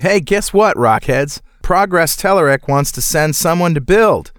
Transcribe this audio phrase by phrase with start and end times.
[0.00, 1.40] Hey, guess what, Rockheads?
[1.60, 4.30] Progress Telerik wants to send someone to build.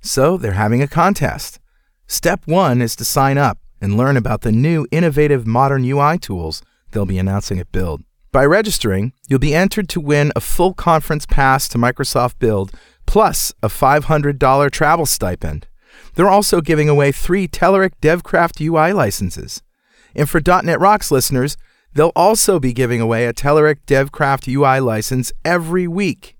[0.00, 1.58] So they're having a contest.
[2.06, 6.62] Step one is to sign up and learn about the new innovative modern UI tools
[6.92, 8.02] they'll be announcing at Build.
[8.30, 12.70] By registering, you'll be entered to win a full conference pass to Microsoft Build
[13.04, 15.66] plus a $500 travel stipend.
[16.14, 19.62] They're also giving away three Telerik DevCraft UI licenses.
[20.14, 21.56] And for .NET Rocks listeners,
[21.94, 26.36] they'll also be giving away a Telerik DevCraft UI license every week.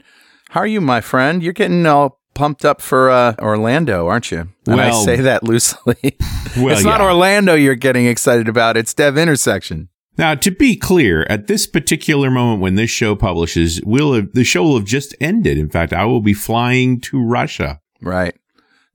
[0.49, 1.41] How are you, my friend?
[1.41, 4.49] You're getting all pumped up for uh, Orlando, aren't you?
[4.67, 5.95] And I say that loosely.
[6.57, 7.05] Well, it's not yeah.
[7.05, 8.75] Orlando you're getting excited about.
[8.75, 9.89] It's Dev Intersection.
[10.17, 14.43] Now, to be clear, at this particular moment when this show publishes, will have, the
[14.43, 15.57] show will have just ended.
[15.57, 18.35] In fact, I will be flying to Russia Right.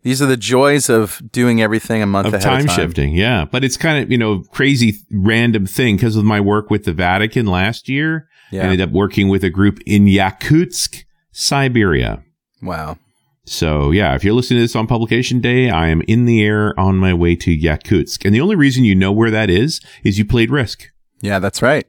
[0.04, 2.76] These are the joys of doing everything a month of ahead time, of time.
[2.76, 3.14] shifting.
[3.14, 6.84] Yeah, but it's kind of you know crazy random thing because of my work with
[6.84, 8.28] the Vatican last year.
[8.52, 12.22] I ended up working with a group in Yakutsk, Siberia.
[12.62, 12.98] Wow.
[13.46, 16.78] So yeah, if you're listening to this on publication day, I am in the air
[16.78, 20.18] on my way to Yakutsk, and the only reason you know where that is is
[20.18, 20.90] you played Risk.
[21.24, 21.86] Yeah, that's right.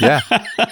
[0.00, 0.20] yeah.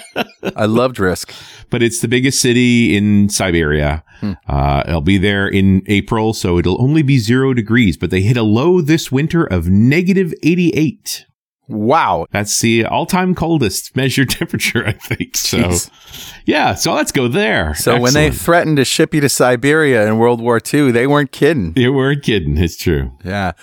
[0.57, 1.33] I loved Risk.
[1.69, 4.03] but it's the biggest city in Siberia.
[4.19, 4.33] Hmm.
[4.45, 8.35] Uh, I'll be there in April, so it'll only be zero degrees, but they hit
[8.35, 11.25] a low this winter of negative 88.
[11.69, 12.25] Wow.
[12.31, 15.37] That's the all time coldest measured temperature, I think.
[15.37, 16.33] So, Jeez.
[16.45, 17.73] yeah, so let's go there.
[17.73, 21.31] So when they threatened to ship you to Siberia in World War II, they weren't
[21.31, 21.71] kidding.
[21.77, 22.57] you weren't kidding.
[22.57, 23.13] It's true.
[23.23, 23.53] Yeah.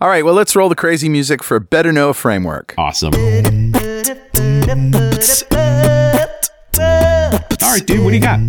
[0.00, 0.24] All right.
[0.24, 2.74] Well, let's roll the crazy music for Better Know Framework.
[2.76, 3.12] Awesome.
[7.62, 8.40] All right, dude, what do you got?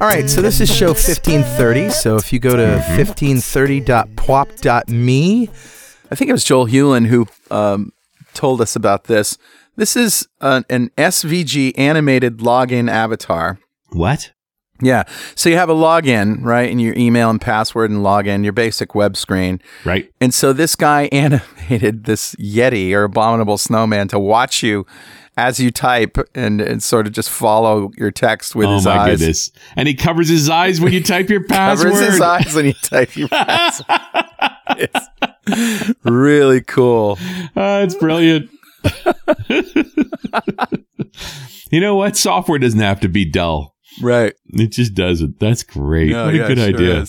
[0.00, 0.28] All right.
[0.28, 1.90] So this is show 1530.
[1.90, 5.48] So if you go to 1530.pwop.me,
[6.10, 7.92] I think it was Joel Hewlin who um,
[8.34, 9.38] told us about this.
[9.76, 13.58] This is an, an SVG animated login avatar.
[13.90, 14.32] What?
[14.80, 15.04] Yeah.
[15.36, 16.68] So you have a login, right?
[16.70, 19.60] And your email and password and login, your basic web screen.
[19.84, 20.10] Right.
[20.20, 24.84] And so this guy animated this Yeti or abominable snowman to watch you
[25.36, 28.96] as you type and, and sort of just follow your text with oh his my
[28.98, 29.18] eyes.
[29.18, 29.50] goodness.
[29.76, 31.92] And he covers his eyes when you type your password.
[31.92, 33.86] Covers his eyes when you type your password.
[34.76, 37.18] it's really cool.
[37.56, 38.50] Ah, it's brilliant.
[41.70, 42.16] you know what?
[42.16, 43.74] Software doesn't have to be dull.
[44.00, 44.34] Right.
[44.46, 45.38] It just doesn't.
[45.40, 46.10] That's great.
[46.10, 47.06] No, what a yeah, good sure idea.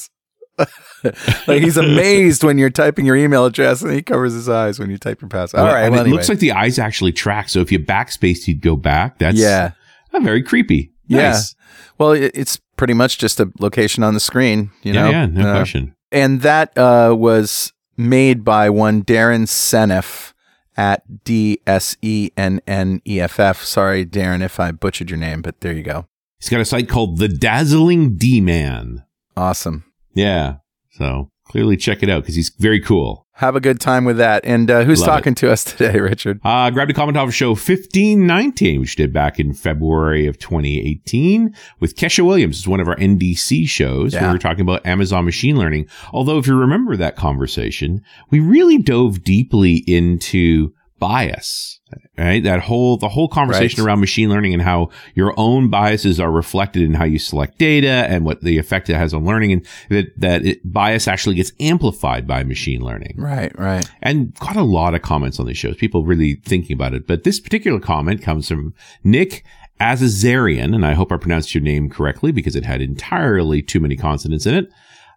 [1.48, 4.90] like he's amazed when you're typing your email address and he covers his eyes when
[4.90, 5.60] you type your password.
[5.62, 5.84] All Well, right.
[5.86, 7.50] and well, it looks like the eyes actually track.
[7.50, 9.20] So if you backspace, you'd go back.
[9.20, 9.72] That's yeah.
[10.14, 10.92] uh, very creepy.
[11.08, 11.38] Yeah.
[11.98, 15.10] Well, it, it's pretty much just a location on the screen, you yeah, know?
[15.12, 15.96] yeah, no Uh, question.
[16.12, 20.34] And that uh, was made by one Darin Senneff
[20.78, 23.64] at D S E N N E F F.
[23.64, 26.06] Sorry, Darin, if I butchered your name, but there you go.
[26.40, 29.04] He's got a site called The Dazzling D Man.
[29.38, 29.86] Awesome.
[30.14, 30.58] Yeah.
[30.98, 33.28] So clearly check it out because he's very cool.
[33.34, 34.46] Have a good time with that.
[34.46, 36.40] And uh, who's Love talking to us today, Richard?
[36.44, 41.54] Uh, grabbed a comment off of show 1519, which did back in February of 2018
[41.82, 42.60] with Kesha Williams.
[42.60, 45.90] It's one of our NDC shows where we were talking about Amazon machine learning.
[46.14, 51.80] Although if you remember that conversation, we really dove deeply into bias,
[52.18, 52.44] right?
[52.44, 53.88] That whole, the whole conversation Right.
[53.90, 58.06] around machine learning and how your own biases are reflected in how you select data
[58.10, 61.52] and what the effect it has on learning and that, that it, bias actually gets
[61.60, 63.90] amplified by machine learning Right, right.
[64.02, 65.76] and got a lot of comments on these shows.
[65.76, 67.08] People really thinking about it.
[67.08, 69.44] But this particular comment comes from Nick
[69.82, 73.96] Azazarian, and I hope I pronounced your name correctly because it had entirely too many
[73.98, 74.72] consonants in it.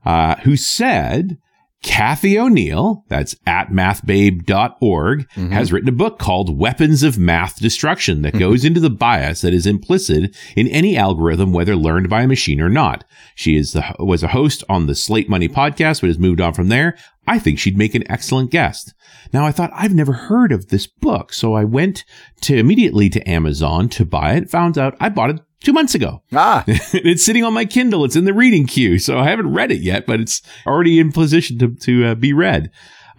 [0.05, 1.39] Uh, who said
[1.83, 5.51] Cathy O'Neil, that's at mathbabe.org, Mhm.
[5.53, 9.55] has written a book called Weapons of Math Destruction that goes into the bias that
[9.55, 13.05] is implicit in any algorithm, whether learned by a machine or not.
[13.35, 16.53] She is the, was a host on the Slate Money podcast, but has moved on
[16.53, 16.97] from there.
[17.27, 18.95] I think she'd make an excellent guest.
[19.33, 22.05] Now I thought I've never heard of this book, so I went
[22.43, 24.51] to immediately to Amazon to buy it.
[24.51, 26.23] Found out I bought it two months ago.
[26.33, 28.05] Ah, it's sitting on my Kindle.
[28.05, 31.13] It's in the reading queue, so I haven't read it yet, but it's already in
[31.13, 32.71] position to to uh, be read.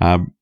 [0.01, 0.33] Um,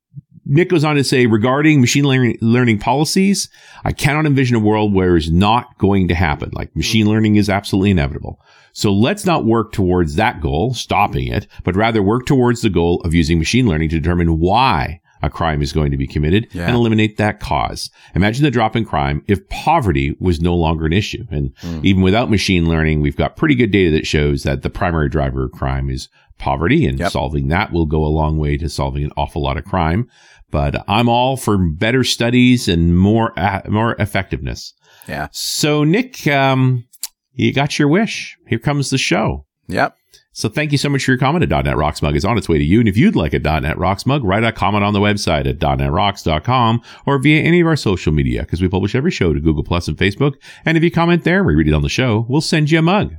[0.50, 3.50] Nick goes on to say regarding machine learning, learning policies,
[3.84, 6.52] I cannot envision a world where it's not going to happen.
[6.54, 8.40] Like machine learning is absolutely inevitable.
[8.72, 13.02] So let's not work towards that goal, stopping it, but rather work towards the goal
[13.02, 16.66] of using machine learning to determine why a crime is going to be committed Yeah.
[16.68, 17.92] and eliminate that cause.
[18.16, 21.26] Imagine the drop in crime if poverty was no longer an issue.
[21.30, 21.86] And Mm.
[21.86, 25.46] even without machine learning, we've got pretty good data that shows that the primary driver
[25.46, 26.10] of crime is
[26.40, 27.12] poverty and Yep.
[27.12, 30.08] solving that will go a long way to solving an awful lot of crime.
[30.50, 34.74] But I'm all for better studies and more, uh, more effectiveness.
[35.08, 35.28] yeah.
[35.32, 36.86] So Nick, um,
[37.34, 38.38] you got your wish.
[38.48, 39.46] Here comes the show.
[39.68, 39.96] Yep.
[40.38, 41.44] So thank you so much for your comment.
[41.44, 42.80] A .NET Rocks mug is on its way to you.
[42.80, 45.58] And if you'd like a .NET Rocks mug, write a comment on the website at
[45.58, 49.64] .NETRocks.com or via any of our social media because we publish every show to Google
[49.64, 50.36] Plus and Facebook.
[50.64, 52.28] And if you comment there, we read it on the show.
[52.30, 53.16] We'll send you a mug.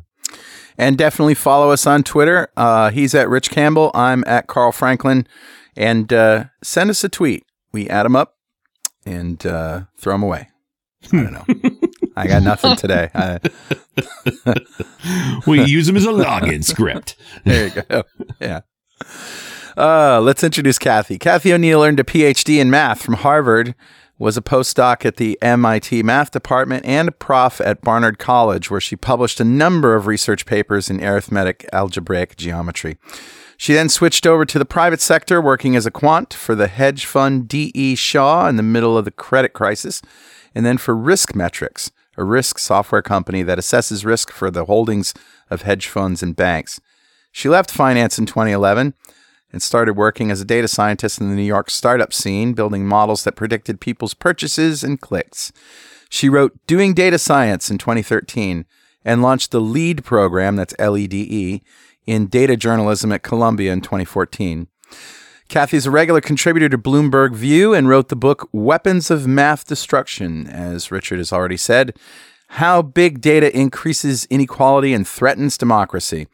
[0.79, 2.53] And definitely follow us on Twitter.
[2.57, 3.91] Uh, he's at Rich Campbell.
[3.95, 5.27] I'm at Carl Franklin.
[5.77, 7.45] And uh, send us a tweet.
[7.73, 8.37] We add them up
[9.05, 10.51] and uh, throw them away.
[11.13, 11.81] I don't know.
[12.19, 13.11] I got nothing today.
[13.15, 13.39] I,
[15.47, 17.17] We use them as a login script.
[17.45, 18.05] there you go.
[18.41, 18.61] Yeah.
[19.77, 21.19] Uh, let's introduce Cathy.
[21.19, 23.75] Cathy O'Neil earned a PhD in math from Harvard,
[24.19, 28.81] was a postdoc at the MIT Math Department, and a prof at Barnard College, where
[28.81, 32.99] she published a number of research papers in arithmetic algebraic geometry.
[33.57, 37.07] She then switched over to the private sector, working as a quant for the hedge
[37.07, 37.95] fund D.E.
[37.95, 40.03] Shaw in the middle of the credit crisis,
[40.55, 45.15] and then for Risk Metrics, a risk software company that assesses risk for the holdings
[45.49, 46.81] of hedge funds and banks.
[47.33, 48.95] She left finance in 2011
[49.53, 53.25] and started working as a data scientist in the New York startup scene, building models
[53.25, 55.53] that predicted people's purchases and clicks.
[56.11, 58.67] She wrote Doing Data Science in 2013
[59.05, 61.63] and launched the Lede program, that's L E D E,
[62.07, 64.69] in data journalism at Columbia in 2014.
[65.49, 70.47] Cathy's a regular contributor to Bloomberg View and wrote the book Weapons of Math Destruction,
[70.47, 71.97] as Richard has already said,
[72.49, 76.27] How Big Data Increases Inequality and Threatens Democracy.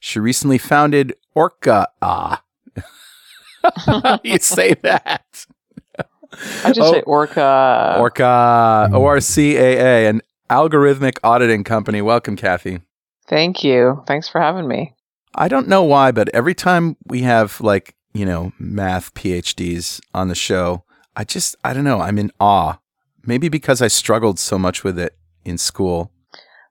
[0.00, 1.88] She recently founded Orca.
[2.02, 2.42] Ah.
[4.22, 5.46] You say that?
[5.98, 6.92] I just Oh.
[6.92, 7.96] say Orca.
[7.98, 12.00] Orca, O R C A A, an algorithmic auditing company.
[12.00, 12.80] Welcome, Cathy.
[13.28, 14.02] Thank you.
[14.06, 14.94] Thanks for having me.
[15.34, 20.26] I don't know why, but every time we have like, you know, math PhDs on
[20.28, 20.82] the show,
[21.14, 22.78] I just, I don't know, I'm in awe.
[23.24, 26.10] Maybe because I struggled so much with it in school.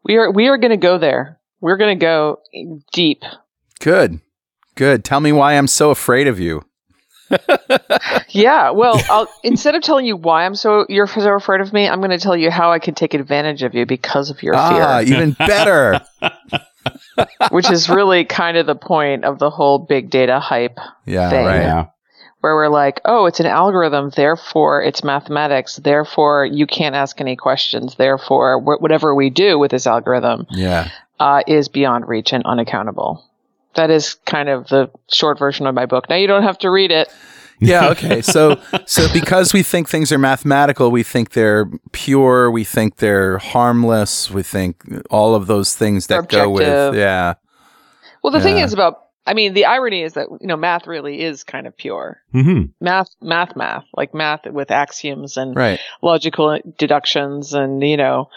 [0.04, 1.40] We are we are going to go there.
[1.62, 2.40] We're going to go
[2.92, 3.24] deep.
[3.80, 4.20] Good.
[4.76, 5.04] Good.
[5.04, 6.64] Tell me why I'm so afraid of you.
[8.30, 8.72] Yeah.
[8.72, 12.00] Well, I'll, instead of telling you why I'm so you're so afraid of me, I'm
[12.00, 15.00] going to tell you how I can take advantage of you because of your Ah,
[15.00, 16.02] fear, even better.
[17.52, 21.46] which is really kind of the point of the whole big data hype, Yeah, Thing.
[21.46, 21.62] right.
[21.62, 21.86] Yeah.
[22.42, 27.36] where we're like, oh, it's an algorithm, therefore it's mathematics, therefore you can't ask any
[27.36, 30.90] questions, therefore wh- whatever we do with this algorithm Yeah.
[31.20, 33.24] uh, is beyond reach and unaccountable.
[33.74, 36.10] That is kind of the short version of my book.
[36.10, 37.10] Now you don't have to read it.
[37.60, 38.22] Yeah, okay.
[38.22, 43.38] So so because we think things are mathematical, we think they're pure, we think they're
[43.40, 47.36] harmless, we think all of those things that go with yeah.
[48.24, 51.22] Well, the thing is about, I mean, the irony is that you know math really
[51.22, 52.22] is kind of pure.
[52.32, 55.80] hmm Math, math, math, like math with axioms and Right.
[56.02, 58.30] logical deductions, and you know,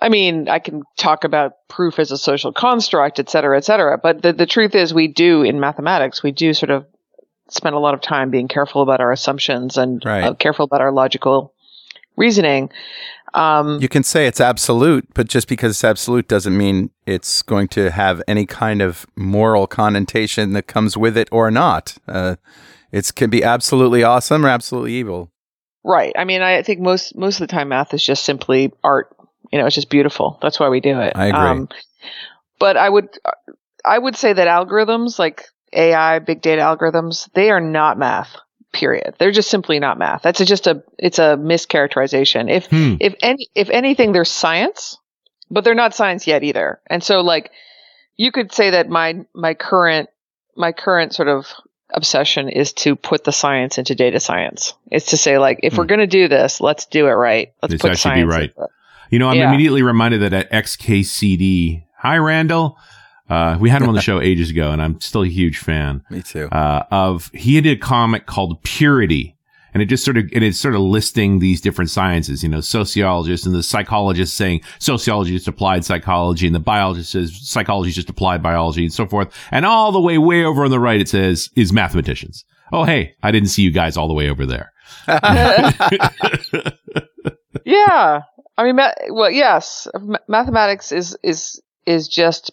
[0.00, 3.98] I mean, I can talk about proof as a social construct, et cetera, et cetera.
[3.98, 6.86] But the the truth is, we do in mathematics, we do sort of
[7.48, 10.24] spend a lot of time being careful about our assumptions and Right.
[10.24, 11.52] uh, careful about our logical
[12.16, 12.70] reasoning.
[13.34, 17.66] Um, You can say it's absolute, but just because it's absolute doesn't mean it's going
[17.68, 21.96] to have any kind of moral connotation that comes with it or not.
[22.06, 22.36] Uh,
[22.92, 25.32] it can be absolutely awesome or absolutely evil.
[25.82, 26.12] Right.
[26.16, 29.14] I mean, I think most most of the time, math is just simply art.
[29.52, 30.38] You know, it's just beautiful.
[30.40, 31.12] That's why we do it.
[31.16, 31.66] I agree.
[32.60, 33.08] but I would
[33.84, 38.36] I would say that algorithms like AI, big data algorithms, they are not math.
[38.72, 39.14] Period.
[39.18, 40.22] They're just simply not math.
[40.22, 42.50] That's a, just a it's a mischaracterization.
[42.50, 42.94] If Hmm.
[43.00, 44.98] if any if anything, they're science,
[45.50, 46.80] but they're not science yet either.
[46.90, 47.52] And so, like,
[48.16, 50.08] you could say that my my current
[50.56, 51.46] my current sort of
[51.90, 54.74] obsession is to put the science into data science.
[54.90, 55.78] It's to say like, if Hmm.
[55.80, 57.52] we're going to do this, let's do it right.
[57.62, 58.52] Let's This put to be science right.
[59.10, 59.48] You know, I'm Yeah.
[59.48, 62.76] immediately reminded that at XKCD, hi Randall.
[63.28, 66.02] Uh, we had him on the show ages ago, and I'm still a huge fan.
[66.10, 66.48] Me too.
[66.50, 69.34] uh, of he did a comic called Purity,
[69.72, 72.42] and it just sort of and it's sort of listing these different sciences.
[72.42, 77.38] You know, sociologists and the psychologists saying sociology is applied psychology, and the biologist says
[77.48, 79.32] psychology is just applied biology, and so forth.
[79.50, 82.44] And all the way way over on the right, it says is mathematicians.
[82.72, 84.72] Oh, hey, I didn't see you guys all the way over there.
[87.64, 88.20] yeah.
[88.56, 92.50] I mean, ma- well, yes, Ma- mathematics is, is, is just,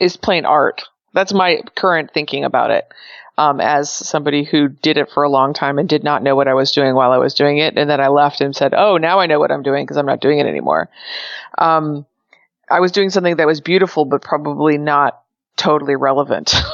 [0.00, 0.84] is plain art.
[1.12, 2.86] That's my current thinking about it.
[3.36, 6.46] Um, as somebody who did it for a long time and did not know what
[6.46, 7.76] I was doing while I was doing it.
[7.76, 10.06] And then I left and said, Oh, now I know what I'm doing because I'm
[10.06, 10.88] not doing it anymore.
[11.58, 12.06] Um,
[12.70, 15.20] I was doing something that was beautiful, but probably not
[15.56, 16.54] totally relevant.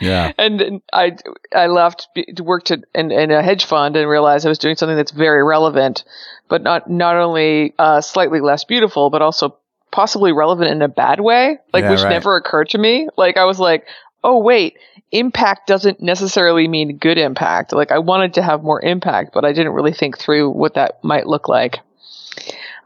[0.00, 0.32] Yeah.
[0.38, 1.16] and, I
[1.54, 4.58] I left be- to work to in, in a hedge fund and realized I was
[4.58, 6.04] doing something that's very relevant,
[6.48, 9.56] but not not only uh, slightly less beautiful, but also
[9.92, 12.10] possibly relevant in a bad way, like Yeah, which right.
[12.10, 13.08] never occurred to me.
[13.16, 13.86] Like I was like,
[14.24, 14.76] oh wait,
[15.12, 17.72] impact doesn't necessarily mean good impact.
[17.72, 21.02] Like I wanted to have more impact, but I didn't really think through what that
[21.02, 21.78] might look like.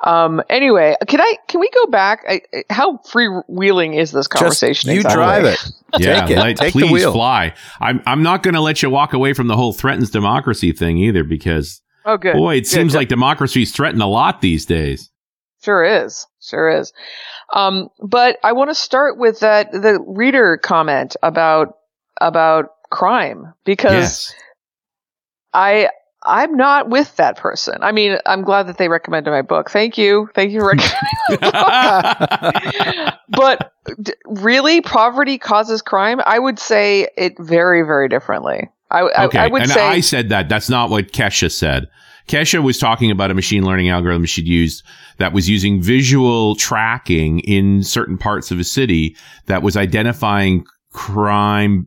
[0.02, 0.42] Um.
[0.50, 1.37] Anyway, can I?
[1.49, 2.25] Can we go back?
[2.28, 4.90] I, I- how freewheeling is this Just conversation?
[4.90, 5.14] you exactly?
[5.23, 5.58] drive it.
[5.99, 6.38] yeah, Take it.
[6.38, 7.12] let- Take the please wheel.
[7.12, 7.54] fly.
[7.80, 10.99] I'm I'm not going to let you walk away from the whole threatens democracy thing
[10.99, 12.34] either, because Oh, good.
[12.34, 12.66] boy, it Good.
[12.66, 15.11] seems like democracy's threatened a lot these days.
[15.64, 16.26] Sure is.
[16.42, 16.92] Sure is.
[17.52, 21.76] Um, but I want to start with that the reader comment about
[22.21, 24.35] about crime because Yes.
[25.54, 25.88] I
[26.26, 27.76] I'm not with that person.
[27.83, 29.71] I mean, I'm glad that they recommended my book.
[29.71, 30.30] Thank you.
[30.35, 30.94] Thank you for recommending.
[33.28, 36.21] but d- really, poverty causes crime.
[36.25, 38.71] I would say it very, very differently.
[38.90, 40.49] I, I- okay, I, would and say I said that.
[40.49, 41.88] That's not what Kesha said.
[42.28, 44.83] Kesha was talking about a machine learning algorithm she'd used
[45.19, 49.14] that was using visual tracking in certain parts of a city
[49.47, 51.87] that was identifying crime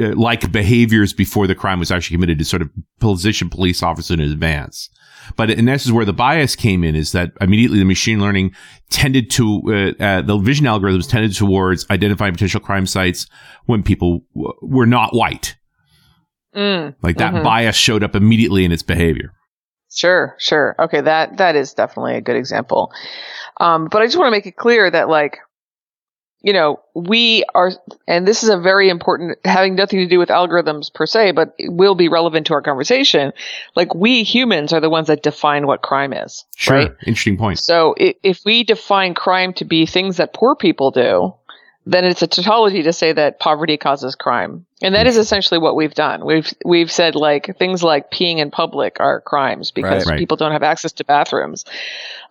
[0.00, 4.10] uh, like behaviors before the crime was actually committed to sort of position police officers
[4.18, 4.90] in advance.
[5.36, 8.54] But and this is where the bias came in is that immediately the machine learning
[8.90, 13.26] tended to uh, uh, the vision algorithms tended towards identifying potential crime sites
[13.66, 15.56] when people w- were not white.
[16.54, 17.42] Mm, Like that Mhm.
[17.42, 19.32] bias showed up immediately in its behavior.
[19.92, 20.74] Sure, sure.
[20.78, 22.92] Okay, that that is definitely a good example.
[23.58, 25.38] Um, but I just want to make it clear that like,
[26.42, 27.72] you know, we are,
[28.06, 31.54] and this is a very important, having nothing to do with algorithms per se, but
[31.58, 33.32] it will be relevant to our conversation.
[33.74, 36.44] Like, we humans are the ones that define what crime is.
[36.54, 36.76] Sure.
[36.76, 36.92] Right?
[37.06, 37.58] Interesting point.
[37.58, 41.34] So i- if we define crime to be things that poor people do,
[41.88, 44.66] then it's a tautology to say that poverty causes crime.
[44.82, 46.26] And that is essentially what we've done.
[46.26, 50.12] We've we've said like things like peeing in public are crimes because Right.
[50.12, 50.18] Right.
[50.18, 51.64] people don't have access to bathrooms.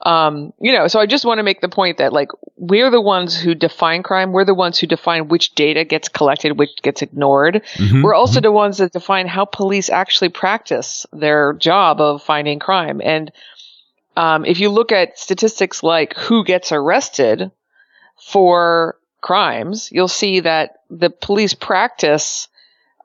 [0.02, 3.02] Um, you know, so I just want to make the point that like we're the
[3.02, 4.34] ones who define crime.
[4.34, 7.64] We're the ones who define which data gets collected, which gets ignored.
[7.78, 8.04] Mhm.
[8.04, 13.02] We're also the ones that define how police actually practice their job of finding crime.
[13.04, 13.32] And
[14.18, 17.52] um, if you look at statistics like who gets arrested
[18.22, 22.48] for crimes, you'll see that the police practice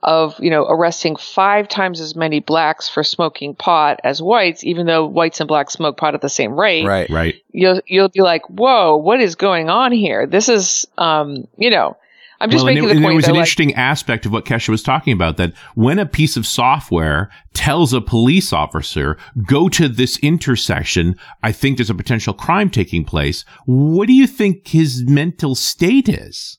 [0.03, 4.87] of you know arresting five times as many blacks for smoking pot as whites, even
[4.87, 7.09] though whites and blacks smoke pot at the same rate Right.
[7.09, 7.35] right.
[7.53, 10.27] you'll you'll be like, "Whoa, what is going on here?
[10.27, 11.97] This is, um, you know,
[12.41, 14.33] I'm just well, and, making there, the point was that an like, interesting aspect of
[14.33, 19.19] what Kesha was talking about that when a piece of software tells a police officer,
[19.47, 23.45] go to this intersection, I think there's a potential crime taking place.
[23.67, 26.59] What do you think his mental state is?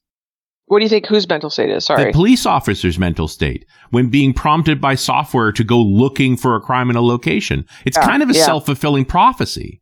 [0.71, 1.05] what do you think?
[1.07, 1.83] Whose mental state is?
[1.83, 2.05] Sorry.
[2.05, 6.61] The police officer's mental state when being prompted by software to go looking for a
[6.61, 7.65] crime in a location.
[7.83, 8.45] It's Yeah, kind of a yeah.
[8.45, 9.81] self fulfilling prophecy.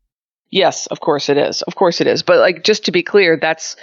[0.50, 1.62] Yes, of course it is.
[1.62, 2.24] Of course it is.
[2.24, 3.76] But like, just to be clear, that's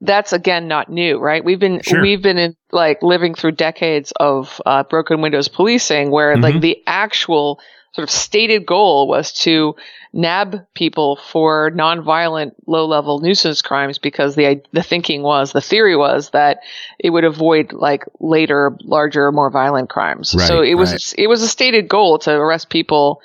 [0.00, 1.44] that's again not new, right?
[1.44, 2.00] We've been Sure.
[2.00, 6.42] we've been in like living through decades of uh, broken windows policing, where Mhm.
[6.42, 7.60] like the actual
[7.92, 9.74] sort of stated goal was to
[10.12, 16.30] nab people for nonviolent, low-level nuisance crimes because the the thinking was the theory was
[16.30, 16.60] that
[16.98, 20.34] it would avoid like later, larger, more violent crimes.
[20.36, 21.14] Right, so it was right.
[21.18, 23.20] it was a stated goal to arrest people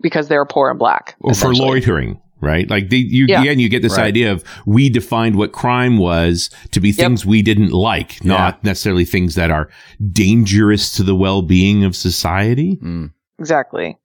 [0.00, 1.16] because they were poor and black.
[1.20, 2.68] or for loitering, right?
[2.68, 3.40] Like the, you Yeah.
[3.40, 4.06] again, you get this Right.
[4.06, 9.04] idea of we defined what crime was to be things we didn't like, not necessarily
[9.04, 9.68] things that are
[10.12, 12.78] dangerous to the well-being of society.
[12.82, 13.10] Mm.
[13.38, 13.96] Exactly.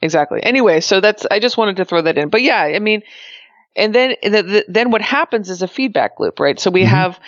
[0.00, 0.42] Exactly.
[0.42, 2.28] Anyway, so that's I just wanted to throw that in.
[2.28, 3.02] But yeah, I mean,
[3.74, 6.58] and then the, the, then what happens is a feedback loop, right?
[6.58, 6.88] So we Mhm.
[6.88, 7.18] have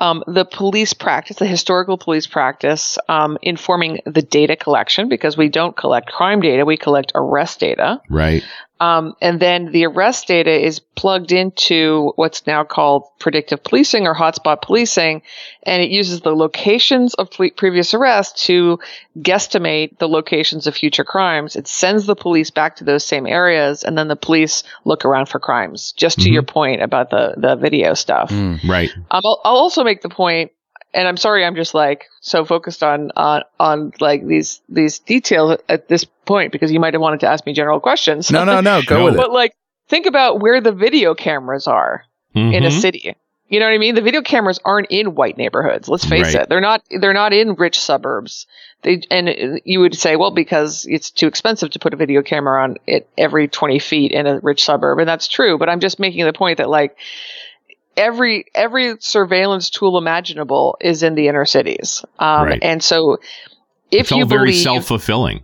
[0.00, 5.48] um, the police practice, the historical police practice, um, informing the data collection because we
[5.48, 8.00] don't collect crime data, we collect arrest data.
[8.08, 8.44] Right.
[8.80, 14.14] Um, and then the arrest data is plugged into what's now called predictive policing or
[14.14, 15.22] hotspot policing,
[15.64, 18.78] and it uses the locations of previous arrests to
[19.18, 21.56] guesstimate the locations of future crimes.
[21.56, 25.28] It sends the police back to those same areas, and then the police look around
[25.28, 25.92] for crimes.
[25.96, 26.32] Just to Mhm.
[26.32, 28.30] your point about the the video stuff.
[28.30, 28.60] Mm.
[28.68, 28.90] Right.
[29.10, 30.52] Um, I'll, I'll also make the point,
[30.94, 35.58] and I'm sorry, I'm just like so focused on on on like these these details
[35.68, 38.30] at this point because you might have wanted to ask me general questions.
[38.30, 38.82] No, no, no.
[38.82, 39.16] Go with it.
[39.16, 39.52] but like,
[39.88, 42.04] think about where the video cameras are
[42.34, 42.80] in a Mhm.
[42.80, 43.14] city.
[43.50, 43.94] You know what I mean?
[43.94, 45.88] The video cameras aren't in white neighborhoods.
[45.88, 46.42] Let's face Right.
[46.42, 46.82] it; they're not.
[46.90, 48.46] They're not in rich suburbs.
[48.82, 52.62] They and you would say, well, because it's too expensive to put a video camera
[52.62, 55.56] on it every twenty feet in a rich suburb, and that's true.
[55.56, 56.96] But I'm just making the point that like
[57.98, 62.58] every every surveillance tool imaginable is in the inner cities, um, Right.
[62.62, 63.18] and so
[63.90, 65.42] if it's all you very believe self fulfilling.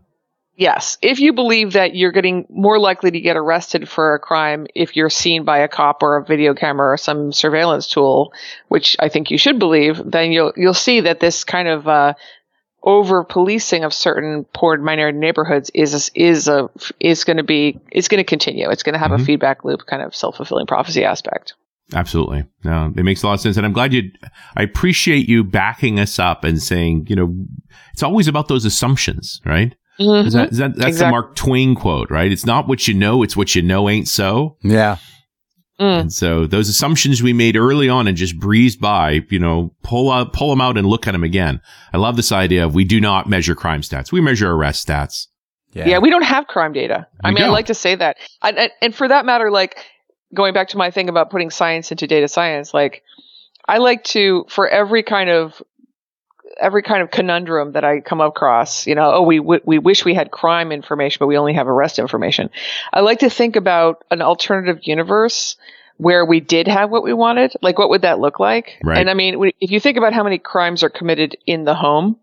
[0.56, 0.98] Yes.
[1.02, 4.94] If you believe that you're getting more likely to get arrested for a crime if
[4.94, 8.32] you're seen by a cop or a video camera or some surveillance tool,
[8.68, 12.14] which I think you should believe, then you'll you'll see that this kind of uh,
[12.84, 16.70] over policing of certain poor minority neighborhoods is is a
[17.00, 18.70] is going to be it's going to continue.
[18.70, 19.22] It's going to have Mhm.
[19.22, 21.54] a feedback loop kind of self fulfilling prophecy aspect.
[21.92, 22.44] Absolutely.
[22.64, 23.56] No, it makes a lot of sense.
[23.56, 24.10] And I'm glad you,
[24.56, 27.46] I appreciate you backing us up and saying, you know,
[27.92, 29.74] it's always about those assumptions, right?
[29.98, 32.32] Is that, is that, that's the Mark Twain quote, right?
[32.32, 34.56] It's not what you know, it's what you know ain't so.
[34.62, 34.96] Yeah.
[35.78, 36.00] Mm.
[36.00, 40.10] And so those assumptions we made early on and just breezed by, you know, pull
[40.10, 41.60] out, pull them out and look at them again.
[41.92, 44.10] I love this idea of we do not measure crime stats.
[44.10, 45.26] We measure arrest stats.
[45.72, 45.86] Yeah.
[45.86, 45.98] Yeah.
[45.98, 47.06] we don't have crime data.
[47.22, 47.52] I mean, I don't.
[47.52, 48.16] like to say that.
[48.42, 49.84] I, I, and for that matter, like
[50.34, 53.02] going back to my thing about putting science into data science, like
[53.66, 55.62] I like to, for every kind of
[56.60, 60.04] every kind of conundrum that I come across, you know, oh, we w- we wish
[60.04, 62.50] we had crime information, but we only have arrest information.
[62.92, 65.56] I like to think about an alternative universe
[65.96, 67.52] where we did have what we wanted.
[67.62, 68.78] Like, what would that look like?
[68.82, 68.98] Right.
[68.98, 72.18] And I mean, if you think about how many crimes are committed in the home,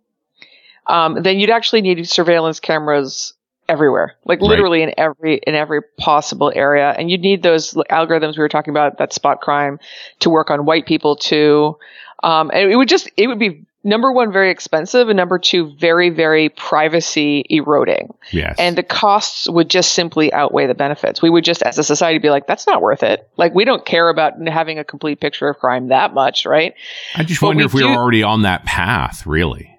[0.87, 3.33] um, then you'd actually need surveillance cameras
[3.71, 4.49] everywhere, like Right.
[4.49, 6.93] literally in every in every possible area.
[6.97, 9.79] And you'd need those algorithms we were talking about that spot crime
[10.19, 11.77] to work on white people too.
[12.23, 15.73] Um, and it would just it would be number one very expensive and number two
[15.79, 18.57] very very privacy eroding Yes.
[18.59, 22.19] and the costs would just simply outweigh the benefits we would just as a society
[22.19, 25.49] be like that's not worth it like we don't care about having a complete picture
[25.49, 26.75] of crime that much right
[27.15, 29.70] I just but wonder we if we do- were already on that path, really.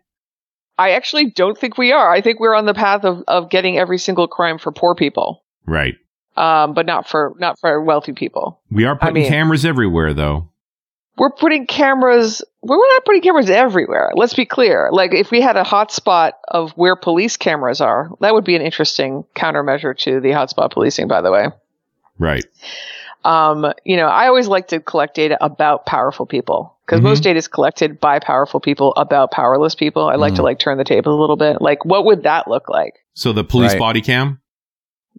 [0.78, 2.10] I actually don't think we are.
[2.12, 5.42] I think we're on the path of, of getting every single crime for poor people.
[5.66, 5.94] Right.
[6.36, 8.60] um, but not for not for wealthy people.
[8.70, 10.48] We are putting mean- cameras everywhere, though.
[11.18, 14.12] we're putting cameras we're not putting cameras everywhere.
[14.14, 14.88] Let's be clear.
[14.92, 18.62] Like if we had a hotspot of where police cameras are that would be an
[18.62, 21.48] interesting countermeasure to the hotspot policing by the way.
[22.18, 22.44] Right.
[23.24, 27.04] um, you know i always like to collect data about powerful people because Mhm.
[27.04, 30.44] most data is collected by powerful people about powerless people i like to Mhm.
[30.44, 33.44] like turn the tables a little bit like what would that look like So the
[33.44, 33.78] police Right.
[33.78, 34.40] body cam?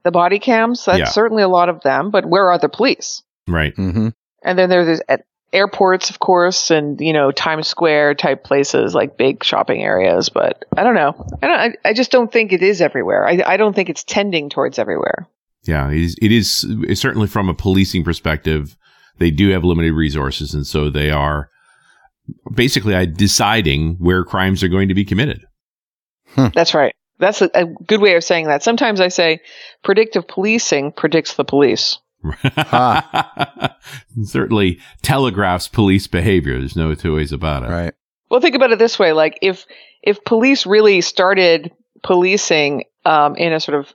[0.03, 1.05] the body cams that's Yeah.
[1.05, 3.75] certainly a lot of them but where are the police Right.
[3.75, 4.09] Mm-hmm.
[4.45, 5.23] And then there's at
[5.53, 10.29] airports, of course, and you know Times Square type places like big shopping areas.
[10.29, 11.13] But I don't know.
[11.41, 11.59] I don't.
[11.59, 13.27] I, I just don't think it is everywhere.
[13.27, 15.27] I, I don't think it's tending towards everywhere.
[15.65, 18.75] Yeah, it is, it is it's certainly from a policing perspective.
[19.19, 21.49] They do have limited resources, and so they are
[22.53, 25.45] basically uh, deciding where crimes are going to be committed.
[26.35, 26.95] That's right.
[27.19, 28.63] That's a, a good way of saying that.
[28.63, 29.39] Sometimes I say
[29.83, 31.99] predictive policing predicts the police.
[34.23, 36.57] certainly telegraphs police behavior.
[36.57, 37.69] There's no two ways about it.
[37.69, 37.93] Right.
[38.29, 39.65] Well, think about it this way: like if
[40.01, 43.93] if police really started policing um, in a sort of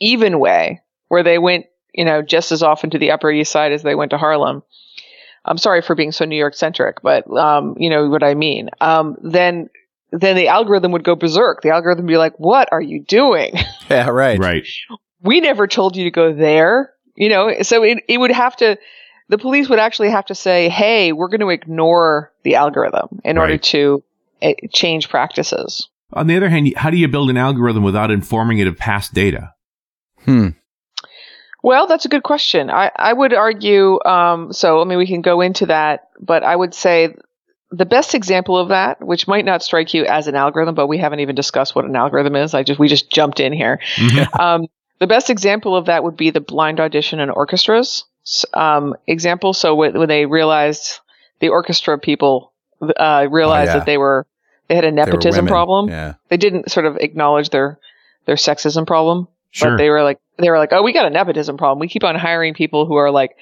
[0.00, 3.72] even way, where they went, you know, just as often to the Upper East Side
[3.72, 4.62] as they went to Harlem.
[5.44, 8.70] I'm sorry for being so New York centric, but um, you know what I mean.
[8.80, 9.68] Um, then
[10.10, 11.62] then the algorithm would go berserk.
[11.62, 13.54] The algorithm would be like, "What are you doing?
[13.90, 14.08] Yeah.
[14.08, 14.38] Right.
[14.38, 14.66] Right.
[15.22, 18.78] we never told you to go there." You know, so it it would have to.
[19.28, 23.38] The police would actually have to say, "Hey, we're going to ignore the algorithm in
[23.38, 24.02] order to
[24.42, 28.58] uh, change practices." On the other hand, how do you build an algorithm without informing
[28.58, 29.54] it of past data?
[30.24, 30.50] Hmm.
[31.64, 32.68] Well, that's a good question.
[32.68, 36.54] I, I would argue, um, so, I mean, we can go into that, but I
[36.54, 37.14] would say
[37.70, 40.98] the best example of that, which might not strike you as an algorithm, but we
[40.98, 42.52] haven't even discussed what an algorithm is.
[42.52, 43.80] I just, we just jumped in here.
[44.38, 44.66] Um,
[44.98, 48.04] the best example of that would be the blind audition and orchestras
[48.52, 49.54] um, example.
[49.54, 51.00] So when, when they realized
[51.40, 53.78] the orchestra people uh, realized Oh, yeah.
[53.78, 54.26] that they were
[54.68, 55.88] they had a nepotism problem.
[55.88, 56.14] Yeah.
[56.28, 57.78] They didn't sort of acknowledge their
[58.26, 59.70] their sexism problem, Sure.
[59.70, 61.78] but they were like they were like, oh, we got a nepotism problem.
[61.78, 63.36] We keep on hiring people who are like,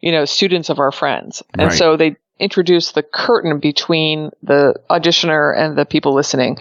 [0.00, 1.78] you know, students of our friends, and Right.
[1.78, 6.58] so they introduced the curtain between the auditioner and the people listening,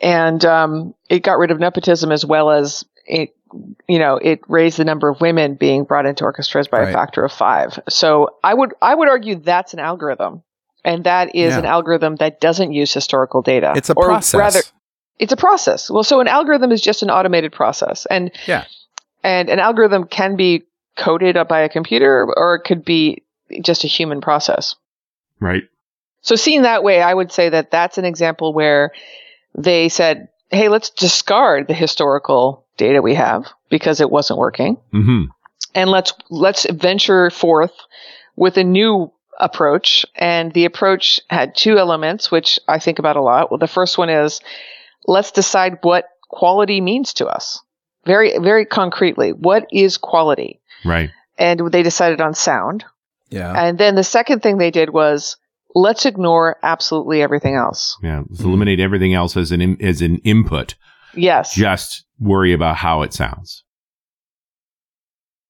[0.00, 3.34] and um, it got rid of nepotism as well as it.
[3.86, 6.88] You know, it raised the number of women being brought into orchestras by Right.
[6.88, 7.78] a factor of five.
[7.90, 10.42] So I would I would argue that's an algorithm,
[10.86, 11.58] and that is Yeah.
[11.58, 13.74] an algorithm that doesn't use historical data.
[13.76, 14.38] It's a Or process.
[14.38, 14.62] rather,
[15.18, 15.90] it's a process.
[15.90, 18.64] Well, so an algorithm is just an automated process, and Yeah.
[19.22, 20.64] and an algorithm can be
[20.96, 23.22] coded up by a computer, or it could be
[23.62, 24.74] just a human process.
[25.40, 25.64] right.
[26.24, 28.92] So seen that way, I would say that that's an example where
[29.56, 35.24] they said, "Hey, let's discard the historical data we have because it wasn't working, hmm
[35.74, 37.72] and let's let's venture forth
[38.36, 43.22] with a new approach." And the approach had two elements, which I think about a
[43.22, 43.50] lot.
[43.50, 44.40] Well, the first one is
[45.06, 47.60] let's decide what quality means to us,
[48.06, 49.32] very very concretely.
[49.32, 50.60] What is quality?
[50.84, 51.10] Right.
[51.38, 52.84] And they decided on sound.
[53.30, 53.52] Yeah.
[53.52, 55.36] And then the second thing they did was
[55.74, 57.96] let's ignore absolutely everything else.
[58.02, 58.22] Yeah.
[58.28, 60.74] Let's eliminate everything else as an, im- as an input.
[61.14, 61.54] Yes.
[61.54, 63.64] Just worry about how it sounds.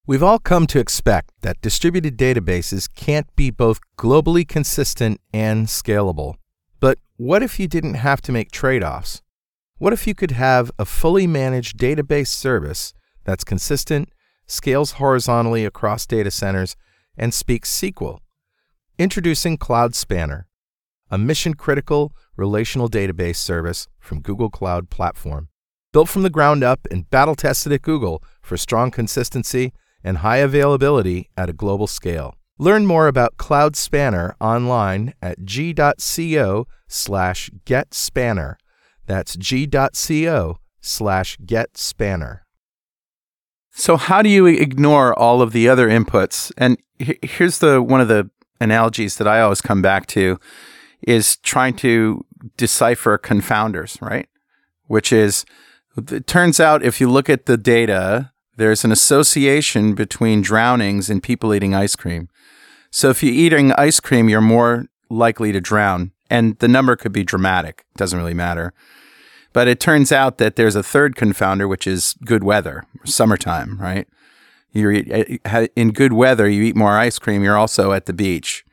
[0.06, 6.34] We've all come to expect that distributed databases can't be both globally consistent and scalable.
[6.80, 9.21] But what if you didn't have to make trade offs?
[9.82, 14.10] What if you could have a fully managed database service that's consistent,
[14.46, 16.76] scales horizontally across data centers,
[17.16, 18.20] and speaks SQL?
[18.96, 20.46] Introducing Cloud Spanner,
[21.10, 25.48] a mission critical relational database service from Google Cloud Platform.
[25.92, 29.72] Built from the ground up and battle tested at Google for strong consistency
[30.04, 32.36] and high availability at a global scale.
[32.56, 38.54] Learn more about Cloud Spanner online at g.co slash getspanner.
[39.06, 42.40] That's g.co slash getspanner.
[43.74, 46.52] So how do you ignore all of the other inputs?
[46.58, 50.38] And here's the one of the analogies that I always come back to
[51.02, 52.24] is trying to
[52.56, 54.28] decipher confounders, right?
[54.86, 55.44] Which is
[55.96, 61.22] it turns out if you look at the data, there's an association between drownings and
[61.22, 62.28] people eating ice cream.
[62.90, 66.11] So if you're eating ice cream, you're more likely to drown.
[66.32, 67.84] And the number could be dramatic.
[67.98, 68.72] Doesn't really matter.
[69.52, 74.08] But it turns out that there's a third confounder, which is good weather, summertime, right?
[74.72, 78.64] You're eh, in good weather, you eat more ice cream, you're also at the beach,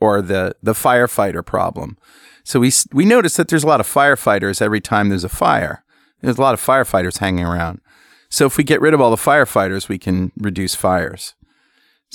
[0.00, 1.96] or the, the firefighter problem.
[2.42, 5.84] So we, we notice that there's a lot of firefighters every time there's a fire.
[6.20, 7.80] There's a lot of firefighters hanging around.
[8.28, 11.34] So if we get rid of all the firefighters, we can reduce fires.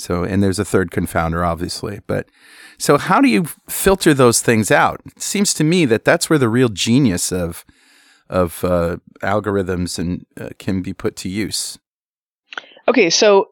[0.00, 2.00] So, and there's a third confounder, obviously.
[2.06, 2.28] But
[2.78, 5.00] so, how do you filter those things out?
[5.04, 7.64] It seems to me that that's where the real genius of
[8.28, 11.78] of uh, algorithms and uh, can be put to use.
[12.88, 13.50] Okay, so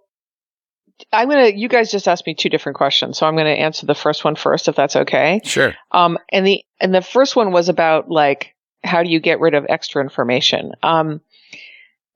[1.13, 1.49] I'm gonna.
[1.49, 4.35] You guys just asked me two different questions, so I'm gonna answer the first one
[4.35, 5.41] first, if that's okay.
[5.45, 5.75] Sure.
[5.93, 9.55] Um, and the and the first one was about like how do you get rid
[9.55, 10.73] of extra information?
[10.83, 11.21] Um,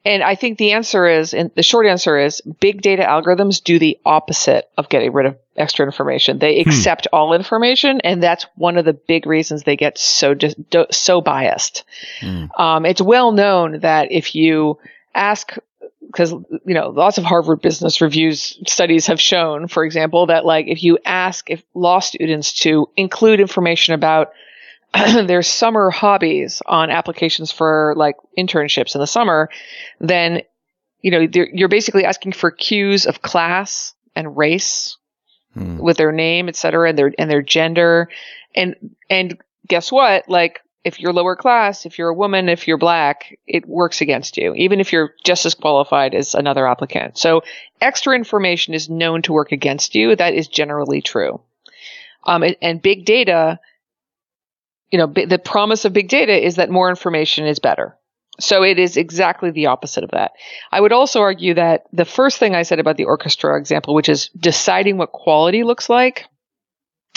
[0.04, 3.78] and I think the answer is, and the short answer is, big data algorithms do
[3.78, 6.38] the opposite of getting rid of extra information.
[6.38, 10.56] They accept all information, and that's one of the big reasons they get so just
[10.90, 11.84] so biased.
[12.20, 12.58] Mm.
[12.58, 14.78] Um, it's well known that if you
[15.14, 15.56] ask
[16.00, 20.66] because you know lots of Harvard Business Reviews studies have shown, for example, that like
[20.66, 24.32] if you ask if law students to include information about
[25.26, 29.48] their summer hobbies on applications for like internships in the summer,
[30.00, 30.42] then
[31.00, 34.96] you know you're basically asking for cues of class and race
[35.54, 35.76] Hmm.
[35.76, 38.08] with their name, et cetera, and their and their gender,
[38.54, 38.74] and
[39.10, 39.36] and
[39.68, 40.26] guess what?
[40.26, 44.38] Like if you're lower class, if you're a woman, if you're black, it works against
[44.38, 47.18] you, even if you're just as qualified as another applicant.
[47.18, 47.42] So
[47.82, 50.16] extra information is known to work against you.
[50.16, 51.42] That is generally true.
[52.24, 53.60] Um, and, and big data,
[54.92, 57.96] you know, bi- the promise of big data is that more information is better.
[58.38, 60.32] So it is exactly the opposite of that.
[60.70, 64.08] I would also argue that the first thing I said about the orchestra example, which
[64.08, 66.26] is deciding what quality looks like,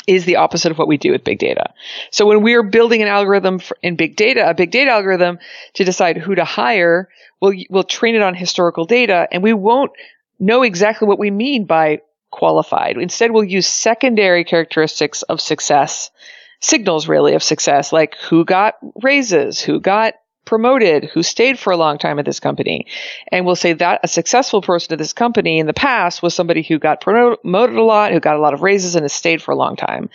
[0.07, 1.73] is the opposite of what we do with big data.
[2.11, 5.39] So when we're building an algorithm for, in big data, a big data algorithm
[5.75, 7.09] to decide who to hire,
[7.41, 9.91] we'll, we'll train it on historical data and we won't
[10.39, 12.97] know exactly what we mean by qualified.
[12.97, 16.11] Instead, we'll use secondary characteristics of success,
[16.59, 20.15] signals really of success, like who got raises, who got
[20.45, 22.85] promoted who stayed for a long time at this company.
[23.31, 26.61] And we'll say that a successful person at this company in the past was somebody
[26.61, 29.51] who got promoted a lot, who got a lot of raises and has stayed for
[29.51, 30.09] a long time.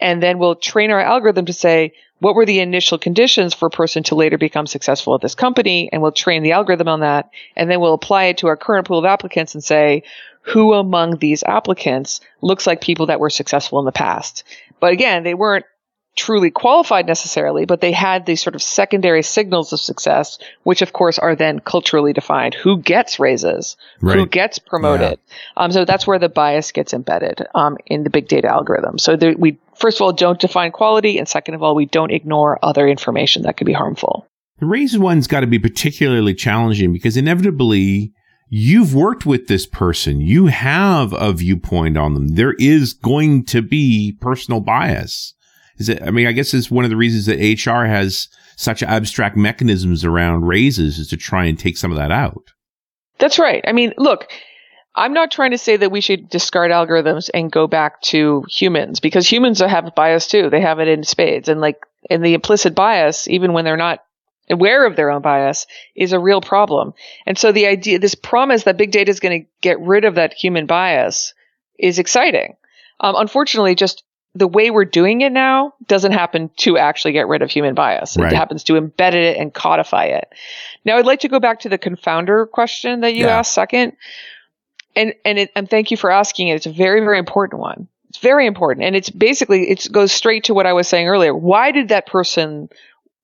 [0.00, 3.70] And then we'll train our algorithm to say, what were the initial conditions for a
[3.70, 5.88] person to later become successful at this company?
[5.90, 7.30] And we'll train the algorithm on that.
[7.56, 10.02] And then we'll apply it to our current pool of applicants and say,
[10.50, 14.44] who among these applicants looks like people that were successful in the past?
[14.80, 15.64] But again, they weren't
[16.16, 20.92] truly qualified necessarily, but they had these sort of secondary signals of success, which of
[20.92, 22.54] course are then culturally defined.
[22.54, 23.76] Who gets raises?
[24.00, 24.16] Right.
[24.16, 25.18] Who gets promoted?
[25.28, 25.34] Yeah.
[25.56, 28.98] Um, so that's where the bias gets embedded um, in the big data algorithm.
[28.98, 32.10] So there, we first of all don't define quality, and second of all, we don't
[32.10, 34.26] ignore other information that could be harmful.
[34.58, 38.12] The raise one's got to be particularly challenging because inevitably
[38.50, 40.20] you've worked with this person.
[40.20, 42.28] You have a viewpoint on them.
[42.28, 45.34] There is going to be personal bias.
[45.78, 48.82] Is it, I mean, I guess it's one of the reasons that HR has such
[48.82, 52.50] abstract mechanisms around raises is to try and take some of that out.
[53.18, 53.64] That's right.
[53.66, 54.30] I mean, look,
[54.96, 59.00] I'm not trying to say that we should discard algorithms and go back to humans
[59.00, 60.50] because humans have bias too.
[60.50, 61.48] They have it in spades.
[61.48, 61.78] And like
[62.10, 64.00] in the implicit bias, even when they're not
[64.50, 66.94] aware of their own bias is a real problem.
[67.26, 70.16] And so the idea, this promise that big data is going to get rid of
[70.16, 71.34] that human bias
[71.78, 72.56] is exciting.
[73.00, 74.02] Um, unfortunately, just
[74.34, 78.16] the way we're doing it now doesn't happen to actually get rid of human bias.
[78.16, 78.32] Right.
[78.32, 80.28] It happens to embed it and codify it.
[80.84, 83.38] Now, I'd like to go back to the confounder question that you yeah.
[83.38, 83.96] asked second.
[84.94, 86.54] And, and, it, and thank you for asking it.
[86.56, 87.88] It's a very, very important one.
[88.08, 88.84] It's very important.
[88.86, 91.34] And it's basically, it goes straight to what I was saying earlier.
[91.34, 92.68] Why did that person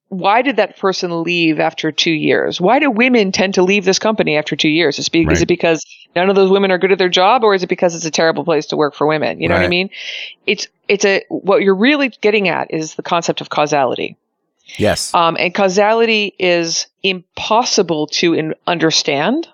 [0.08, 2.60] why did that person leave after two years?
[2.60, 4.98] Why do women tend to leave this company after two years?
[4.98, 5.32] Is, be, right.
[5.32, 7.68] is it because none of those women are good at their job, or is it
[7.68, 9.40] because it's a terrible place to work for women?
[9.40, 9.62] You know right.
[9.62, 9.90] what I mean?
[10.46, 14.16] It's it's a what you're really getting at is the concept of causality.
[14.78, 15.12] Yes.
[15.12, 19.48] Um, and causality is impossible to in, understand.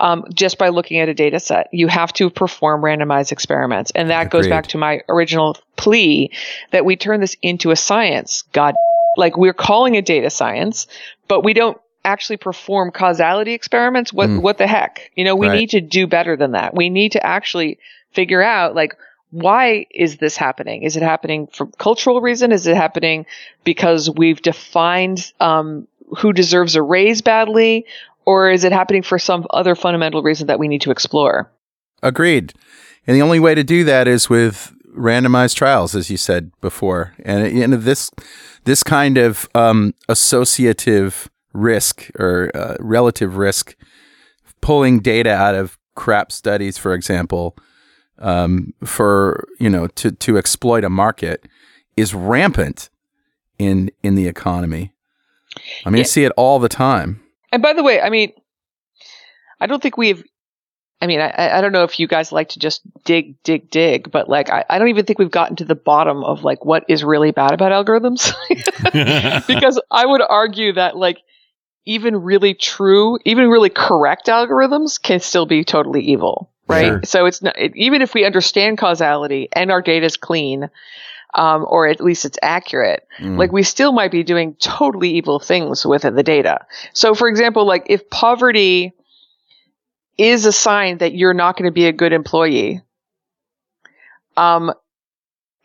[0.00, 1.70] Um, just by looking at a data set.
[1.72, 3.90] You have to perform randomized experiments.
[3.96, 4.42] And that Agreed.
[4.42, 6.30] goes back to my original plea
[6.70, 8.44] that we turn this into a science.
[8.52, 8.76] God
[9.18, 10.86] like we're calling it data science,
[11.26, 14.12] but we don't actually perform causality experiments.
[14.12, 14.40] What, mm.
[14.40, 15.10] what the heck?
[15.16, 15.58] You know, we right.
[15.58, 16.74] need to do better than that.
[16.74, 17.78] We need to actually
[18.12, 18.96] figure out like,
[19.30, 20.84] why is this happening?
[20.84, 22.52] Is it happening for cultural reason?
[22.52, 23.26] Is it happening
[23.64, 27.86] because we've defined, um, who deserves a raise badly?
[28.24, 31.50] Or is it happening for some other fundamental reason that we need to explore?
[32.02, 32.54] Agreed.
[33.06, 37.14] And the only way to do that is with randomized trials, as you said before.
[37.24, 38.10] And, and this
[38.64, 43.76] this kind of um, associative risk or uh, relative risk,
[44.60, 47.56] pulling data out of crap studies, for example,
[48.18, 51.46] um, for you know to to exploit a market,
[51.96, 52.90] is rampant
[53.58, 54.92] in in the economy.
[55.84, 56.02] I mean, yeah.
[56.02, 57.20] I see it all the time.
[57.50, 58.32] And by the way, I mean,
[59.60, 60.22] I don't think we've
[61.00, 64.10] I mean, I, I don't know if you guys like to just dig, dig, dig,
[64.10, 66.84] but like, I, I don't even think we've gotten to the bottom of like what
[66.88, 68.32] is really bad about algorithms.
[69.46, 71.18] because I would argue that like
[71.84, 76.86] even really true, even really correct algorithms can still be totally evil, right?
[76.86, 77.00] Sure.
[77.04, 80.68] So it's not, it, even if we understand causality and our data is clean,
[81.34, 83.38] um, or at least it's accurate, mm.
[83.38, 86.66] like we still might be doing totally evil things with the data.
[86.92, 88.92] So for example, like if poverty,
[90.18, 92.82] is a sign that you're not going to be a good employee.
[94.36, 94.72] Um,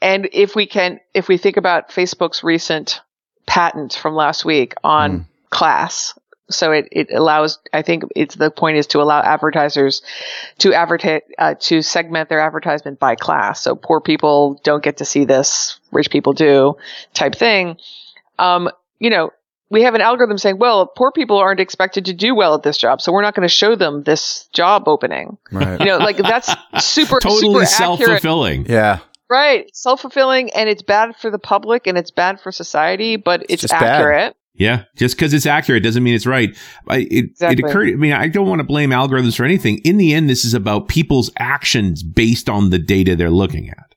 [0.01, 3.01] and if we can, if we think about Facebook's recent
[3.45, 5.25] patent from last week on mm.
[5.49, 6.17] class,
[6.49, 10.01] so it, it allows, I think it's the point is to allow advertisers
[10.59, 13.61] to advertise, uh, to segment their advertisement by class.
[13.61, 16.75] So poor people don't get to see this, rich people do
[17.13, 17.77] type thing.
[18.37, 19.31] Um, you know,
[19.73, 22.77] we have an algorithm saying, well, poor people aren't expected to do well at this
[22.77, 25.37] job, so we're not going to show them this job opening.
[25.51, 25.79] Right.
[25.79, 28.67] You know, like that's super totally super self fulfilling.
[28.67, 28.99] Yeah.
[29.29, 29.75] Right.
[29.75, 33.63] Self fulfilling, and it's bad for the public and it's bad for society, but it's,
[33.63, 34.33] it's accurate.
[34.33, 34.35] Bad.
[34.55, 36.55] Yeah, just because it's accurate doesn't mean it's right.
[36.87, 37.63] I, it, exactly.
[37.63, 37.87] it occurred.
[37.89, 39.79] I mean, I don't want to blame algorithms for anything.
[39.79, 43.92] In the end, this is about people's actions based on the data they're looking at.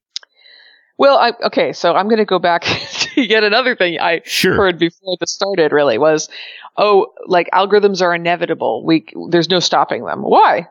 [0.98, 4.54] Well, I, okay, so I'm going to go back to yet another thing I sure.
[4.54, 5.72] heard before this started.
[5.72, 6.28] Really was,
[6.76, 8.85] oh, like algorithms are inevitable.
[8.85, 10.22] We there's no stopping them.
[10.22, 10.68] Why?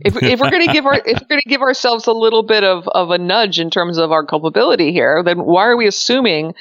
[0.00, 2.42] If, if we're going to give our if we're going to give ourselves a little
[2.42, 5.86] bit of of a nudge in terms of our culpability here, then why are we
[5.86, 6.54] assuming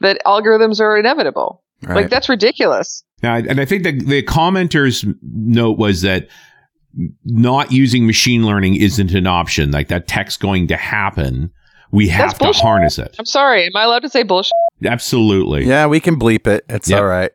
[0.00, 1.62] that algorithms are inevitable?
[1.82, 1.96] Right.
[1.96, 3.02] Like that's ridiculous.
[3.22, 6.28] Yeah, and I think that the commenter's note was that
[7.24, 9.72] not using machine learning isn't an option.
[9.72, 11.50] Like that text going to happen
[11.90, 13.16] we have to harness it.
[13.18, 13.66] I'm sorry.
[13.66, 14.52] Am I allowed to say bullshit?
[14.84, 15.64] Absolutely.
[15.64, 16.64] Yeah, we can bleep it.
[16.68, 17.00] It's yep.
[17.00, 17.32] all right.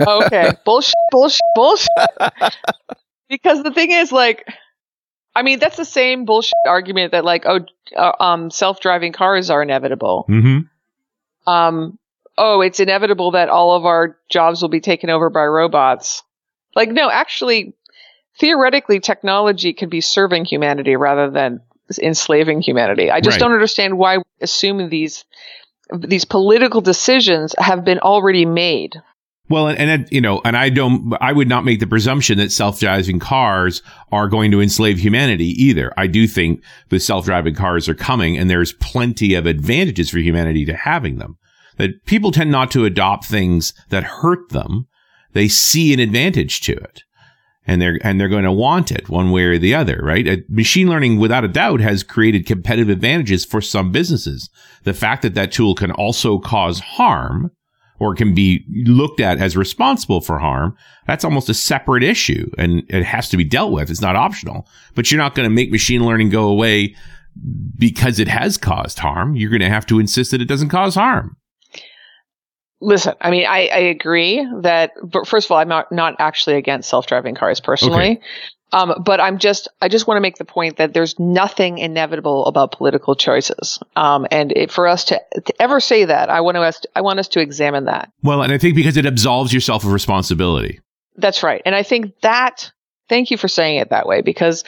[0.00, 1.88] okay, bullshit, bullshit, bullshit.
[3.28, 4.46] because the thing is, like,
[5.34, 7.60] I mean, that's the same bullshit argument that, like, oh,
[7.96, 10.26] uh, um, self-driving cars are inevitable.
[10.28, 11.50] Mm-hmm.
[11.50, 11.98] Um,
[12.38, 16.22] oh, it's inevitable that all of our jobs will be taken over by robots.
[16.76, 17.74] Like, no, actually,
[18.38, 21.60] theoretically, technology could be serving humanity rather than
[22.02, 23.10] enslaving humanity.
[23.10, 23.40] I just Right.
[23.40, 25.24] don't understand why we assume these
[25.92, 28.94] these political decisions have been already made.
[29.50, 32.50] Well, and, and you know, and I don't, I would not make the presumption that
[32.50, 35.92] self-driving cars are going to enslave humanity either.
[35.98, 40.64] I do think the self-driving cars are coming, and there's plenty of advantages for humanity
[40.64, 41.36] to having them.
[41.76, 44.86] That people tend not to adopt things that hurt them;
[45.34, 47.02] they see an advantage to it,
[47.66, 50.26] and they're and they're going to want it one way or the other, right?
[50.26, 54.50] Uh, Machine learning, without a doubt, has created competitive advantages for some businesses.
[54.84, 57.50] The fact that that tool can also cause harm
[57.98, 62.82] or can be looked at as responsible for harm, that's almost a separate issue and
[62.88, 63.90] it has to be dealt with.
[63.90, 64.68] It's not optional.
[64.94, 66.94] But you're not going to make machine learning go away
[67.78, 69.36] because it has caused harm.
[69.36, 71.36] You're going to have to insist that it doesn't cause harm.
[72.84, 76.56] Listen, I mean, I, I agree that, but first of all, I'm not, not actually
[76.56, 78.20] against self-driving cars personally.
[78.72, 82.44] Um, but I'm just, I just want to make the point that there's nothing inevitable
[82.46, 83.78] about political choices.
[83.94, 87.02] Um, and it, for us to, to ever say that, I want to, us, I
[87.02, 88.10] want us to examine that.
[88.22, 90.80] Well, and I think because it absolves yourself of responsibility.
[91.16, 91.62] That's right.
[91.64, 92.72] And I think that,
[93.08, 94.64] thank you for saying it that way, because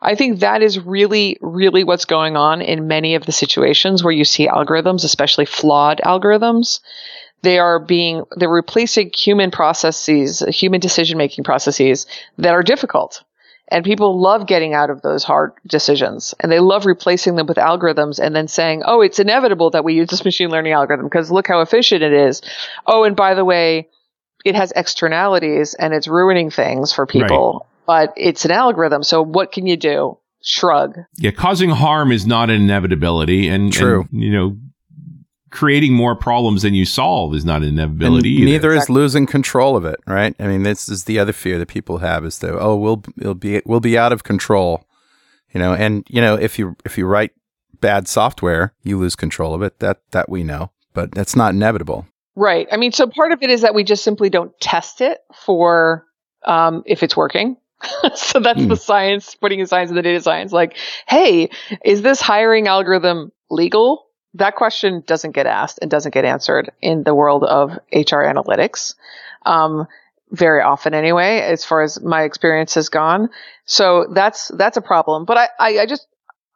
[0.00, 4.12] I think that is really, really what's going on in many of the situations where
[4.12, 6.80] you see algorithms, especially flawed algorithms.
[7.42, 12.06] They are being, they're replacing human processes, human decision making processes
[12.38, 13.22] that are difficult.
[13.72, 17.56] And people love getting out of those hard decisions and they love replacing them with
[17.56, 21.30] algorithms and then saying, oh, it's inevitable that we use this machine learning algorithm because
[21.30, 22.42] look how efficient it is.
[22.84, 23.88] Oh, and by the way,
[24.44, 29.04] it has externalities and it's ruining things for people, but it's an algorithm.
[29.04, 30.18] So what can you do?
[30.42, 30.98] Shrug.
[31.16, 34.08] Yeah, causing harm is not an inevitability, and True.
[34.10, 34.56] and, you know,
[35.50, 38.44] creating more problems than you solve is not an And inevitability either.
[38.44, 40.34] neither is losing control of it, right?
[40.38, 43.34] I mean, this is the other fear that people have is that oh, we'll it'll
[43.34, 44.84] be we'll be out of control,
[45.52, 45.72] you know.
[45.74, 47.32] And you know, if you if you write
[47.80, 49.78] bad software, you lose control of it.
[49.80, 52.06] That that we know, but that's not inevitable.
[52.36, 52.68] Right.
[52.70, 56.06] I mean, so part of it is that we just simply don't test it for
[56.46, 57.56] um, if it's working.
[58.14, 58.68] so that's Hmm.
[58.68, 60.52] the science, putting in science and the data science.
[60.52, 60.76] Like,
[61.08, 61.50] hey,
[61.84, 64.06] is this hiring algorithm legal?
[64.34, 68.94] That question doesn't get asked and doesn't get answered in the world of HR analytics.
[69.44, 69.88] Um,
[70.30, 73.30] very often anyway, as far as my experience has gone.
[73.64, 75.24] So that's, that's a problem.
[75.24, 76.06] But I, I, I just,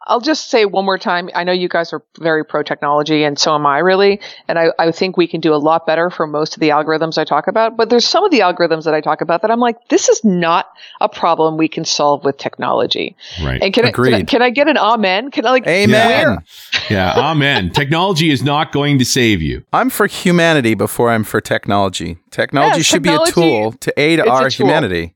[0.07, 1.31] I'll just say one more time.
[1.35, 4.21] I know you guys are very pro technology and so am I really.
[4.49, 7.17] And I, I think we can do a lot better for most of the algorithms
[7.19, 7.77] I talk about.
[7.77, 10.23] But there's some of the algorithms that I talk about that I'm like, this is
[10.25, 10.69] not
[11.01, 13.17] a problem we can solve with technology.
[13.43, 13.63] right.
[13.63, 15.31] And can I, can I, can I get an amen?
[15.31, 16.07] Can I like, Amen.
[16.27, 16.45] where-
[16.91, 17.71] yeah, amen.
[17.71, 19.65] Technology is not going to save you.
[19.73, 22.19] I'm for humanity before I'm for technology.
[22.31, 24.67] Technology Yes, should be a tool to aid it's a our tool.
[24.67, 25.15] humanity.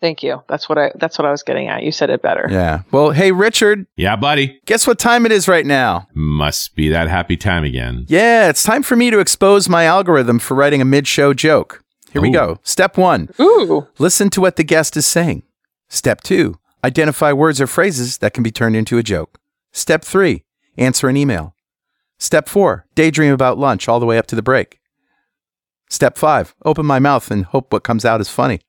[0.00, 0.42] Thank you.
[0.48, 1.82] That's what I, that's what I was getting at.
[1.82, 2.46] You said it better.
[2.50, 2.82] Yeah.
[2.92, 4.60] Well, hey, Richard, Yeah, buddy.
[4.66, 6.06] guess what time it is right now?
[6.14, 8.04] Must be that happy time again.
[8.08, 11.82] Yeah, it's time for me to expose my algorithm for writing a mid show joke.
[12.12, 12.58] Here we go.
[12.62, 13.88] Step one Ooh.
[13.98, 15.42] listen to what the guest is saying.
[15.88, 19.38] Step two identify words or phrases that can be turned into a joke.
[19.72, 20.44] Step three
[20.78, 21.54] answer an email.
[22.18, 24.78] Step four daydream about lunch all the way up to the break.
[25.90, 28.60] Step five open my mouth and hope what comes out is funny.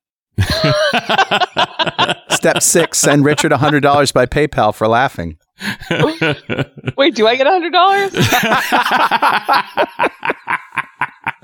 [2.30, 5.38] Step six send Richard $100 by PayPal for laughing.
[6.98, 8.14] Wait, do I get a hundred dollars?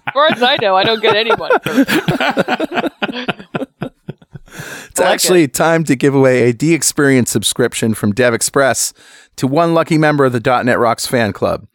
[0.06, 1.56] As far as I know, I don't get any money.
[4.56, 8.94] It's like actually time to give away a DXperience subscription from DevExpress
[9.38, 11.68] to one lucky member of the .NET Rocks fan club.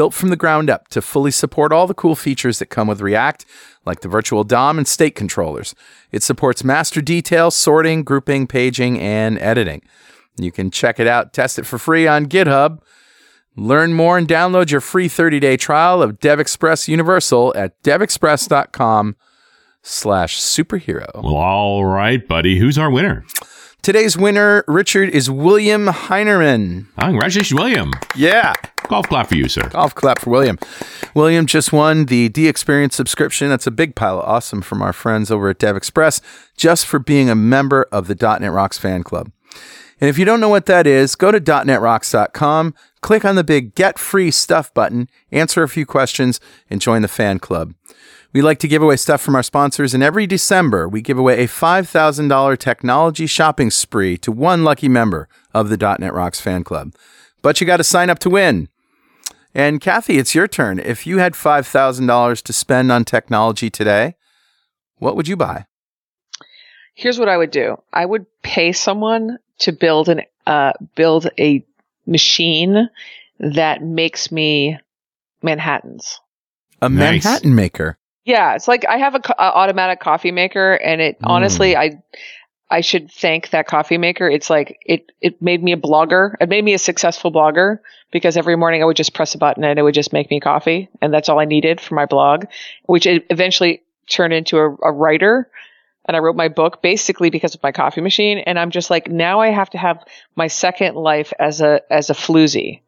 [0.00, 3.02] built from the ground up to fully support all the cool features that come with
[3.02, 3.44] React,
[3.84, 5.74] like the virtual DOM and state controllers.
[6.10, 9.82] It supports master detail, sorting, grouping, paging, and editing.
[10.38, 12.80] You can check it out, test it for free on GitHub.
[13.56, 19.16] Learn more and download your free 30-day trial of DevExpress Universal at devexpress.com
[19.82, 21.10] slash superhero.
[21.16, 22.58] Well, all right, buddy.
[22.58, 23.26] Who's our winner?
[23.82, 26.86] Today's winner, Richard, is William Heinerman.
[26.96, 27.92] Oh, congratulations, William.
[28.16, 28.54] Yeah.
[28.90, 29.68] Golf clap for you, sir.
[29.68, 30.58] Golf clap for William.
[31.14, 33.48] William just won the DXperience subscription.
[33.48, 36.20] That's a big pile of awesome from our friends over at DevExpress
[36.56, 39.30] just for being a member of the .NET Rocks fan club.
[40.00, 43.76] And if you don't know what that is, go to .NETRocks.com, click on the big
[43.76, 47.74] Get Free Stuff button, answer a few questions, and join the fan club.
[48.32, 51.44] We like to give away stuff from our sponsors, and every December we give away
[51.44, 56.92] a $5,000 technology shopping spree to one lucky member of the .NET Rocks fan club.
[57.40, 58.68] But you got to sign up to win.
[59.54, 60.78] And Cathy, it's your turn.
[60.78, 64.14] If you had $5,000 to spend on technology today,
[64.98, 65.66] what would you buy?
[66.94, 67.76] Here's what I would do.
[67.92, 71.64] I would pay someone to build an uh, build a
[72.06, 72.88] machine
[73.38, 74.78] that makes me
[75.42, 76.20] Manhattans.
[76.82, 77.24] A Nice.
[77.24, 77.98] Manhattan maker.
[78.24, 82.02] Yeah, it's like I have a, co- a automatic coffee maker, and it honestly, I
[82.70, 84.28] I should thank that coffee maker.
[84.28, 86.34] It's like it it made me a blogger.
[86.40, 87.80] It made me a successful blogger
[88.12, 90.40] because every morning I would just press a button and it would just make me
[90.40, 92.44] coffee, and that's all I needed for my blog,
[92.86, 95.50] which it eventually turned into a, a writer.
[96.06, 98.38] And I wrote my book basically because of my coffee machine.
[98.38, 100.02] And I'm just like, now I have to have
[100.34, 102.80] my second life as a as a floozy.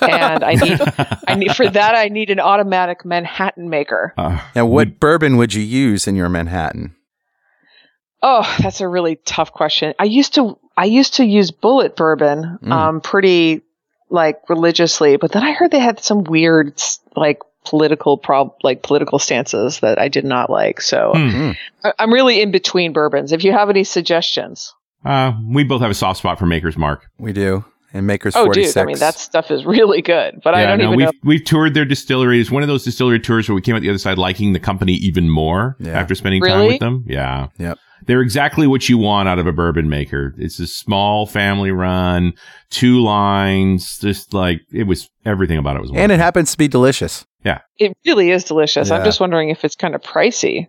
[0.00, 0.80] And I need
[1.28, 4.14] I need for that I need an automatic Manhattan maker.
[4.16, 6.94] Uh, Now, what bourbon would you use in your Manhattan?
[8.22, 9.94] Oh, that's a really tough question.
[9.98, 12.72] I used to I used to use Bulleit bourbon Mm.
[12.72, 13.62] um pretty
[14.10, 16.80] like religiously, but then I heard they had some weird
[17.16, 20.80] like political prob like political stances that I did not like.
[20.80, 21.50] So hmm.
[21.84, 23.32] I- I'm really in between bourbons.
[23.32, 24.74] If you have any suggestions.
[25.04, 27.06] Uh, we both have a soft spot for Maker's Mark.
[27.18, 27.64] We do.
[27.92, 28.74] And Maker's Oh 46.
[28.74, 31.12] dude, I mean that stuff is really good, but I don't no, even we've know.
[31.24, 32.40] we've toured their distillery.
[32.40, 34.60] It's one of those distillery tours where we came out the other side liking the
[34.60, 35.98] company even more Yeah.
[35.98, 37.04] after spending time with them.
[37.08, 37.48] Yeah.
[37.58, 37.78] Yep.
[38.06, 40.34] They're exactly what you want out of a bourbon maker.
[40.38, 42.32] It's a small family run,
[42.70, 46.68] two lines, just like it was everything about it was And it happens to be
[46.68, 47.26] delicious.
[47.44, 47.60] Yeah.
[47.78, 48.90] It really is delicious.
[48.90, 50.68] I'm just wondering if it's kind of pricey.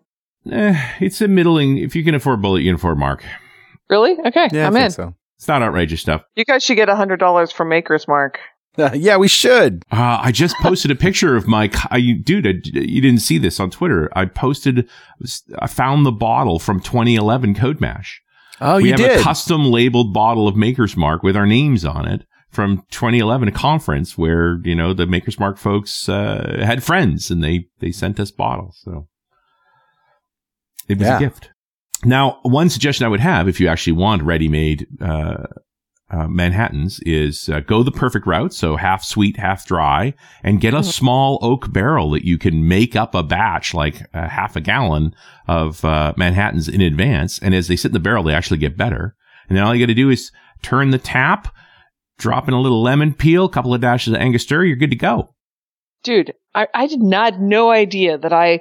[0.51, 3.23] Eh, it's a middling if you can afford Bulleit, you can afford mark.
[3.89, 4.17] Really?
[4.25, 4.91] Okay, Yeah, I'm I think in.
[4.91, 5.15] so.
[5.37, 6.23] It's not outrageous stuff.
[6.35, 8.39] You guys should get a hundred dollars from Maker's Mark.
[8.93, 9.83] yeah, we should.
[9.91, 13.59] Uh, I just posted a picture of my, I, dude, I, you didn't see this
[13.59, 14.09] on Twitter.
[14.15, 14.89] I posted,
[15.59, 18.07] I found the bottle from 2011 CodeMash.
[18.61, 19.19] Oh, we you have did.
[19.19, 23.51] a custom labeled bottle of Maker's Mark with our names on it from 2011, a
[23.51, 28.19] conference where, you know, the Maker's Mark folks, uh, had friends and they, they sent
[28.19, 28.79] us bottles.
[28.83, 29.07] So
[30.87, 31.17] it was Yeah.
[31.17, 31.49] a gift.
[32.03, 35.43] Now, one suggestion I would have if you actually want ready made, uh,
[36.11, 38.53] uh, Manhattans is uh, go the perfect route.
[38.53, 40.85] So half sweet, half dry and get a Mhm.
[40.91, 45.13] small oak barrel that you can make up a batch, like uh, half a gallon
[45.47, 47.39] of uh, Manhattans in advance.
[47.39, 49.15] And as they sit in the barrel, they actually get better.
[49.47, 50.31] And then all you got to do is
[50.61, 51.53] turn the tap,
[52.17, 54.95] drop in a little lemon peel, a couple of dashes of Angostura, you're good to
[54.97, 55.33] go.
[56.03, 58.59] Dude, I, I did not no idea that I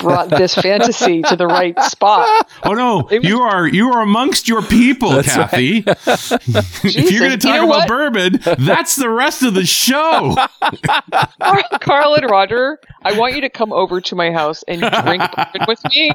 [0.00, 2.50] brought this fantasy to the right spot.
[2.64, 5.84] Oh no, was- you are you are amongst your people, That's Cathy.
[5.86, 7.88] if you're going to you talk know about what?
[7.88, 10.34] bourbon, that's the rest of the show.
[11.40, 15.22] Carl, Carl and Roger, I want you to come over to my house and drink
[15.34, 16.12] bourbon with me,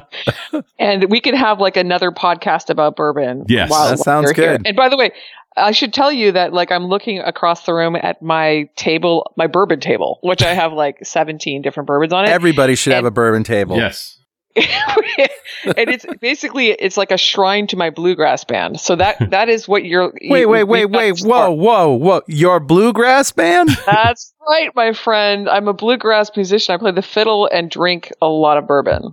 [0.78, 3.46] and we can have like another podcast about bourbon.
[3.48, 3.70] Yes.
[3.70, 4.58] That sounds you're here.
[4.58, 4.66] good.
[4.66, 5.10] And by the way,
[5.56, 9.46] I should tell you that like I'm looking across the room at my table, my
[9.46, 12.28] bourbon table, which I have like 17 different bourbons on it.
[12.30, 13.76] Everybody should have a bourbon table.
[13.76, 14.18] yes.
[14.56, 18.80] and it's basically it's like a shrine to my bluegrass band.
[18.80, 20.12] So that that is what you're.
[20.22, 21.18] Wait, you- wait, wait, wait.
[21.20, 22.22] Whoa, whoa, whoa.
[22.26, 23.68] Your bluegrass band?
[23.86, 25.48] That's right, my friend.
[25.48, 26.74] I'm a bluegrass musician.
[26.74, 29.12] I play the fiddle and drink a lot of bourbon.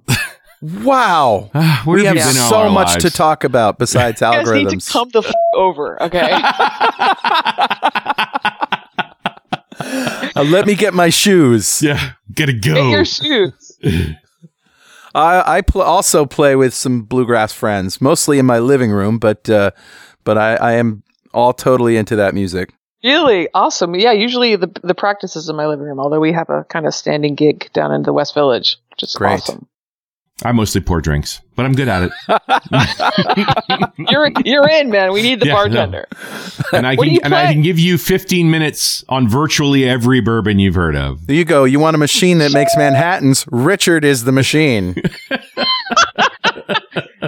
[0.84, 1.50] Wow.
[1.86, 3.04] We have you so much lives?
[3.04, 4.92] to talk about besides You guys need to algorithms.
[4.92, 6.30] come the f- over, okay?
[10.36, 11.82] Uh, let me get my shoes.
[11.84, 12.90] Yeah, gotta Get go.
[12.90, 13.78] your shoes.
[15.16, 19.48] I, I pl- also play with some bluegrass friends, mostly in my living room, but
[19.50, 19.72] uh,
[20.24, 21.04] but I, I am
[21.34, 22.74] all totally into that music.
[23.04, 23.94] Really awesome.
[23.96, 26.88] Yeah, usually the the practice is in my living room, although we have a kind
[26.88, 29.34] of standing gig down in the West Village, which is Great.
[29.34, 29.68] awesome.
[30.44, 32.12] I mostly pour drinks, but I'm good at it.
[34.10, 35.14] You're you're in, man.
[35.14, 35.58] We need the Yeah, no.
[35.60, 36.08] bartender.
[36.74, 40.76] And I can and I can give you 15 minutes on virtually every bourbon you've
[40.76, 41.28] heard of.
[41.28, 41.64] There you go.
[41.64, 43.46] You want a machine that makes Manhattans?
[43.52, 44.96] Richard is the machine.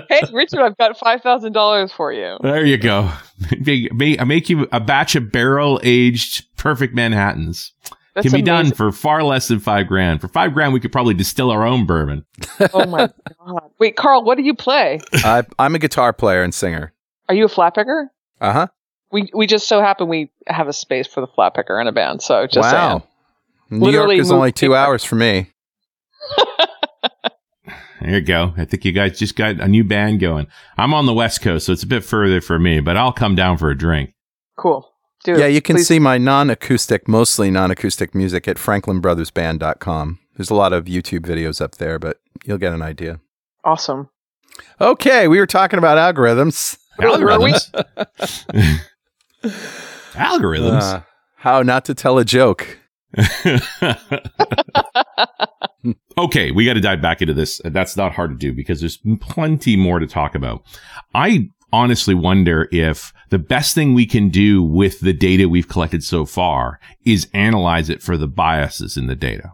[0.09, 2.37] Hey, Richard, I've got five thousand dollars for you.
[2.41, 3.11] There you go.
[3.59, 7.71] Make- make- I make you a batch of barrel aged perfect Manhattans.
[8.15, 10.21] That's can be done for far less than five grand.
[10.21, 12.25] For five grand, we could probably distill our own bourbon.
[12.73, 13.09] Oh my
[13.45, 13.71] god!
[13.77, 15.01] Wait, Carl, what do you play?
[15.13, 16.93] I, I'm a guitar player and singer.
[17.27, 18.09] Are you a flat picker?
[18.39, 18.67] Uh huh.
[19.11, 21.91] We we just so happen we have a space for the flat picker in a
[21.91, 22.21] band.
[22.21, 22.89] So just wow.
[22.89, 23.03] saying.
[23.69, 25.51] New Literally York is only two hours for me.
[28.01, 28.53] There you go.
[28.55, 30.45] I think you guys just got a new band going.
[30.77, 33.33] I'm on the West Coast, so it's a bit further for me, but I'll come
[33.33, 34.13] down for a drink.
[34.57, 34.87] Cool.
[35.25, 35.39] Do it.
[35.39, 35.87] Yeah, you can Please.
[35.87, 40.19] see my non-acoustic, mostly non-acoustic music at franklinbrothersband.com.
[40.37, 43.19] There's a lot of YouTube videos up there, but you'll get an idea.
[43.63, 44.09] Awesome.
[44.79, 46.77] Okay, we were talking about algorithms.
[46.97, 47.53] Where are we?
[47.53, 48.81] Algorithms.
[50.13, 50.93] Algorithms.
[50.93, 51.01] Uh,
[51.37, 52.77] how not to tell a joke.
[56.19, 57.59] okay, we got to dive back into this.
[57.65, 60.63] That's not hard to do because there's plenty more to talk about.
[61.15, 66.03] I honestly wonder if the best thing we can do with the data we've collected
[66.03, 69.53] so far is analyze it for the biases in the data.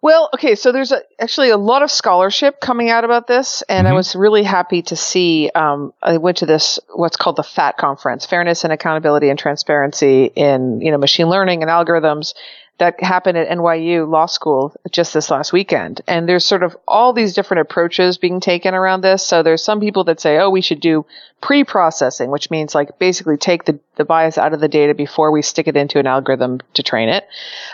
[0.00, 3.88] Well, okay, so there's a, actually a lot of scholarship coming out about this, and
[3.88, 3.96] I Mhm.
[3.96, 5.50] was really happy to see.
[5.56, 10.26] Um, I went to this what's called the FAT conference, Fairness and Accountability and Transparency
[10.36, 12.34] in you know machine learning and algorithms,
[12.78, 16.00] that happened at NYU Law School just this last weekend.
[16.06, 19.26] And there's sort of all these different approaches being taken around this.
[19.26, 21.04] So there's some people that say, oh, we should do
[21.40, 25.42] pre-processing, which means like basically take the, the bias out of the data before we
[25.42, 27.26] stick it into an algorithm to train it.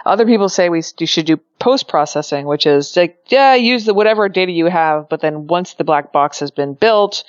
[0.06, 4.52] Other people say we should do post-processing, which is like, yeah, use the whatever data
[4.52, 7.24] you have, but then once the black box has been built,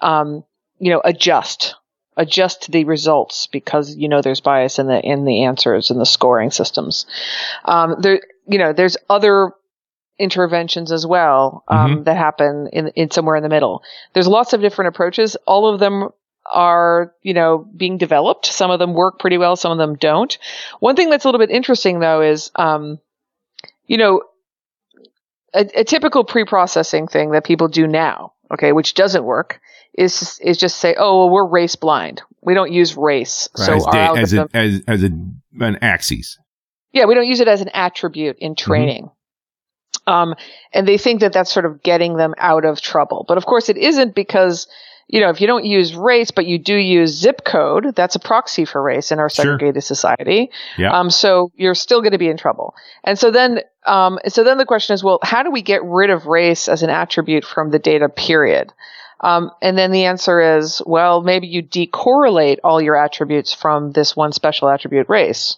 [0.00, 0.44] um,
[0.78, 1.74] you know, adjust
[2.18, 6.04] adjust the results because you know there's bias in the in the answers and the
[6.04, 7.06] scoring systems.
[7.64, 9.52] Um, there, you know, there's other
[10.18, 13.82] interventions as well um, that happen in in somewhere in the middle.
[14.12, 15.36] There's lots of different approaches.
[15.46, 16.08] All of them
[16.50, 18.46] are you know being developed.
[18.46, 19.54] Some of them work pretty well.
[19.54, 20.36] Some of them don't.
[20.80, 22.98] One thing that's a little bit interesting though is um,
[23.86, 24.22] you know
[25.54, 29.60] a, a typical pre-processing thing that people do now, okay, which doesn't work,
[29.94, 32.22] is just, is just say, oh, well, we're race blind.
[32.42, 35.06] We don't use race, so as, our da- as, a, as, as a,
[35.60, 36.38] an axis.
[36.92, 39.10] yeah, we don't use it as an attribute in training.
[40.06, 40.34] Um,
[40.72, 43.68] and they think that that's sort of getting them out of trouble, but of course
[43.68, 44.66] it isn't because.
[45.08, 48.18] You know, if you don't use race, but you do use zip code, that's a
[48.18, 49.44] proxy for race in our Sure.
[49.44, 50.50] segregated society.
[50.76, 50.92] Yeah.
[50.98, 52.74] Um, so you're still going to be in trouble.
[53.04, 56.10] And so then, um, so then the question is, well, how do we get rid
[56.10, 58.72] of race as an attribute from the data period?
[59.20, 64.14] Um, and then the answer is, well, maybe you decorrelate all your attributes from this
[64.14, 65.56] one special attribute race.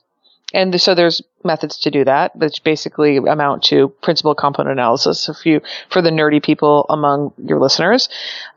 [0.52, 5.28] And so there's methods to do that, which basically amount to principal component analysis.
[5.28, 8.08] If you, for the nerdy people among your listeners,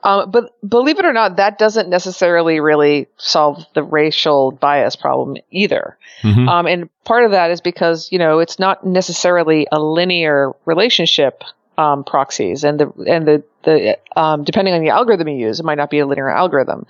[0.04, 5.38] um, but believe it or not, that doesn't necessarily really solve the racial bias problem
[5.52, 5.98] either.
[6.24, 6.48] Mhm.
[6.48, 11.44] Um, and part of that is because, you know, it's not necessarily a linear relationship,
[11.78, 15.66] um, proxies and the, and the, the, um, depending on the algorithm you use, it
[15.66, 16.86] might not be a linear algorithm.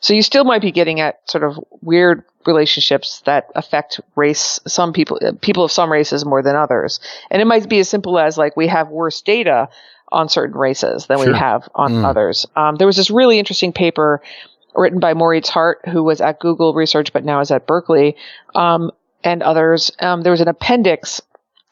[0.00, 4.92] So you still might be getting at sort of weird relationships that affect race, some
[4.92, 6.98] people, people of some races more than others.
[7.30, 9.68] And it might be as simple as like we have worse data
[10.10, 11.32] on certain races than Sure.
[11.32, 12.04] we have on Mm.
[12.04, 12.46] others.
[12.56, 14.20] Um, there was this really interesting paper
[14.74, 18.16] written by Moritz Hardt, who was at Google Research but now is at Berkeley,
[18.54, 18.90] um,
[19.22, 19.90] and others.
[20.00, 21.20] Um, there was an appendix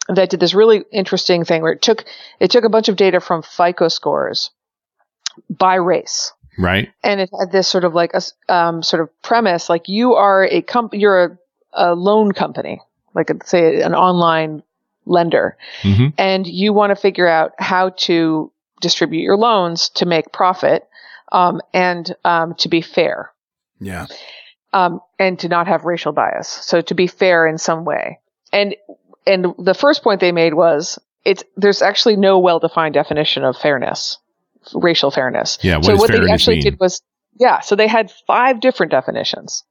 [0.09, 2.05] that did this really interesting thing where it took
[2.41, 4.51] it took a bunch of data from FICO scores
[5.51, 6.91] by race Right.
[7.03, 10.45] and it had this sort of like a um, sort of premise like you are
[10.45, 11.39] a comp you're a,
[11.73, 12.81] a loan company
[13.15, 14.63] like a, say an online
[15.05, 18.51] lender hmm and you want to figure out how to
[18.81, 20.89] distribute your loans to make profit
[21.33, 23.31] um, and um, to be fair
[23.81, 24.07] Yeah.
[24.73, 26.49] um, and to not have racial bias.
[26.49, 28.21] So to be fair in some way.
[28.53, 28.77] And
[29.27, 33.57] and the first point they made was it's there's actually no well defined definition of
[33.57, 34.19] fairness,
[34.75, 35.59] racial fairness.
[35.63, 35.77] Yeah.
[35.77, 36.65] What so what they actually mean?
[36.65, 37.03] did was
[37.39, 37.61] yeah.
[37.61, 39.65] So they had five different definitions,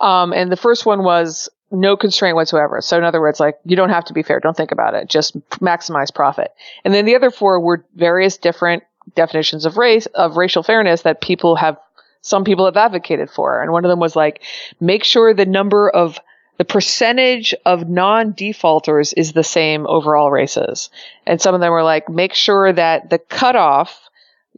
[0.00, 2.80] um, and the first one was no constraint whatsoever.
[2.80, 4.40] So in other words, like you don't have to be fair.
[4.40, 5.08] Don't think about it.
[5.08, 6.52] Just maximize profit.
[6.84, 11.20] And then the other four were various different definitions of race of racial fairness that
[11.20, 11.78] people have
[12.20, 13.62] some people have advocated for.
[13.62, 14.42] And one of them was like,
[14.80, 16.18] make sure the number of
[16.58, 20.90] the percentage of non-defaulters is the same over all races.
[21.24, 24.07] And some of them were like, make sure that the cutoff,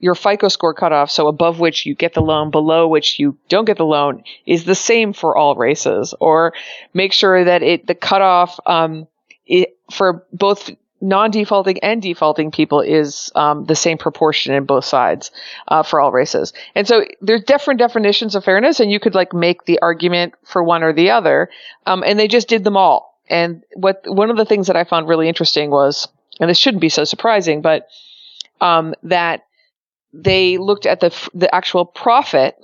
[0.01, 3.67] your FICO score cutoff, so above which you get the loan, below which you don't
[3.67, 6.15] get the loan, is the same for all races.
[6.19, 6.55] Or
[6.93, 9.07] make sure that it, the cutoff, um,
[9.47, 10.71] it, for both
[11.03, 15.31] non-defaulting and defaulting people is um, the same proportion in both sides
[15.69, 16.53] uh, for all races.
[16.75, 20.63] And so there's different definitions of fairness, and you could like make the argument for
[20.63, 21.49] one or the other.
[21.87, 23.19] Um, and they just did them all.
[23.29, 26.09] And what one of the things that I found really interesting was,
[26.41, 27.87] and this shouldn't be so surprising, but
[28.61, 29.45] um, that
[30.13, 32.57] they looked at the the actual profit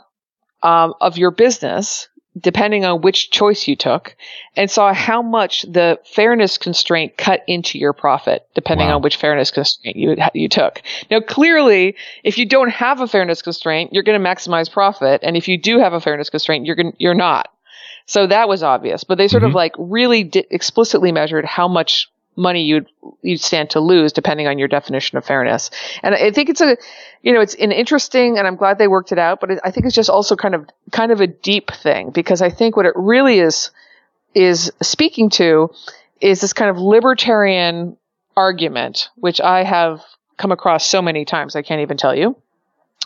[0.62, 4.14] um, of your business depending on which choice you took
[4.56, 8.96] and saw how much the fairness constraint cut into your profit depending wow.
[8.96, 10.82] on which fairness constraint you you took.
[11.10, 15.36] Now clearly if you don't have a fairness constraint you're going to maximize profit and
[15.36, 17.50] if you do have a fairness constraint you're going you're not.
[18.08, 19.50] So that was obvious, but they sort mm-hmm.
[19.50, 22.86] of like really di- explicitly measured how much money you'd
[23.22, 25.70] you'd stand to lose depending on your definition of fairness.
[26.02, 26.76] And I think it's a
[27.22, 29.86] you know it's an interesting and I'm glad they worked it out, but I think
[29.86, 32.92] it's just also kind of kind of a deep thing because I think what it
[32.94, 33.70] really is
[34.34, 35.70] is speaking to
[36.20, 37.96] is this kind of libertarian
[38.36, 40.02] argument which I have
[40.36, 42.36] come across so many times I can't even tell you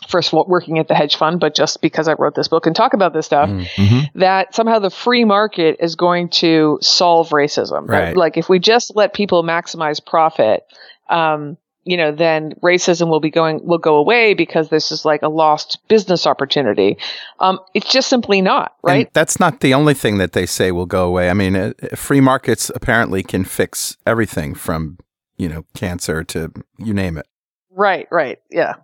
[0.07, 2.65] first of all working at the hedge fund, but just because I wrote this book
[2.65, 4.19] and talk about this stuff, mm-hmm.
[4.19, 7.87] that somehow the free market is going to solve racism.
[7.87, 8.15] Right.
[8.15, 10.63] Like if we just let people maximize profit,
[11.09, 15.23] um, you know, then racism will be going will go away because this is like
[15.23, 16.97] a lost business opportunity.
[17.39, 19.07] Um, it's just simply not right.
[19.07, 21.29] And that's not the only thing that they say will go away.
[21.29, 24.99] I mean, uh, free markets apparently can fix everything from
[25.37, 27.27] you know cancer to you name it.
[27.71, 28.07] Right.
[28.11, 28.39] Right.
[28.51, 28.75] Yeah.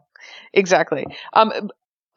[0.53, 1.05] Exactly.
[1.33, 1.69] Um,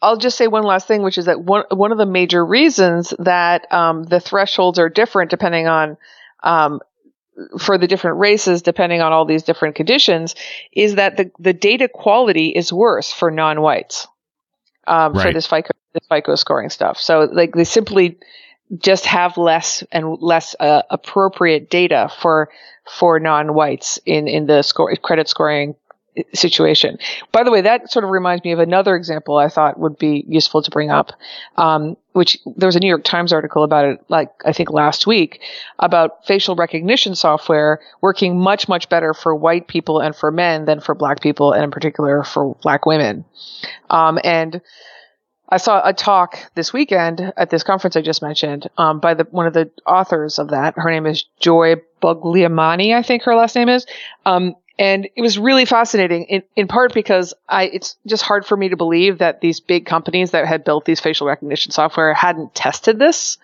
[0.02, 3.12] I'll just say one last thing, which is that one one of the major reasons
[3.18, 5.98] that um, the thresholds are different depending on
[6.42, 6.80] um,
[7.58, 10.34] for the different races, depending on all these different conditions,
[10.72, 14.06] is that the the data quality is worse for non-whites
[14.86, 15.22] um, right.
[15.22, 16.98] for this FICO this FICO scoring stuff.
[16.98, 18.18] So like they simply
[18.78, 22.50] just have less and less uh, appropriate data for
[22.98, 25.74] for non-whites in in the score credit scoring
[26.34, 26.98] situation.
[27.32, 30.24] By the way, that sort of reminds me of another example I thought would be
[30.28, 31.12] useful to bring up,
[31.56, 35.06] um, which there was a New York Times article about it, like I think last
[35.06, 35.40] week,
[35.78, 40.80] about facial recognition software working much, much better for white people and for men than
[40.80, 43.24] for black people, and in particular for black women.
[43.88, 44.60] Um, and
[45.50, 49.24] I saw a talk this weekend at this conference I just mentioned um, by the
[49.30, 50.74] one of the authors of that.
[50.76, 53.84] Her name is Joy Buolamwini, I think her last name is.
[54.24, 58.56] Um, and it was really fascinating in, in part because I, it's just hard for
[58.56, 62.54] me to believe that these big companies that had built these facial recognition software hadn't
[62.54, 63.38] tested this.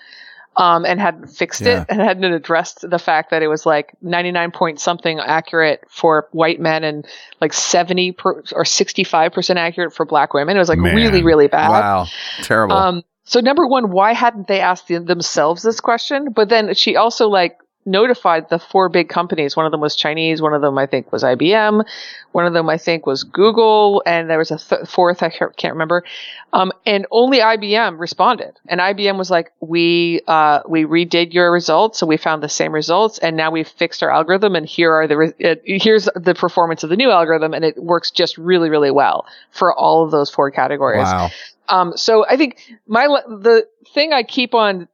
[0.58, 1.82] Um, and hadn't fixed yeah.
[1.82, 6.28] it and hadn't addressed the fact that it was like 99 point something accurate for
[6.32, 7.06] white men and
[7.42, 10.56] like 70 per, or 65% accurate for black women.
[10.56, 10.96] It was like Man.
[10.96, 11.68] really, really bad.
[11.68, 12.06] Wow.
[12.40, 12.74] Terrible.
[12.74, 16.32] Um, so number one, why hadn't they asked themselves this question?
[16.32, 19.56] But then she also like notified the four big companies.
[19.56, 20.42] One of them was Chinese.
[20.42, 21.84] One of them, I think, was IBM.
[22.32, 24.02] One of them, I think, was Google.
[24.04, 26.04] And there was a th- fourth, I can't remember.
[26.52, 28.58] Um, and only IBM responded.
[28.66, 31.98] And IBM was like, we, uh, we redid your results.
[31.98, 33.18] So we found the same results.
[33.18, 34.56] And now we've fixed our algorithm.
[34.56, 37.54] And here are the, re- it, here's the performance of the new algorithm.
[37.54, 41.04] And it works just really, really well for all of those four categories.
[41.04, 41.30] Wow.
[41.68, 44.88] Um, so I think my, the thing I keep on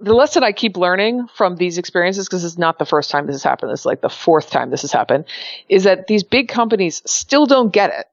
[0.00, 3.36] the lesson I keep learning from these experiences, because it's not the first time this
[3.36, 5.24] has happened, this is like the fourth time this has happened,
[5.68, 8.06] is that these big companies still don't get it.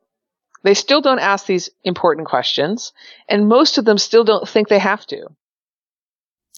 [0.63, 2.93] They still don't ask these important questions,
[3.27, 5.27] and most of them still don't think they have to.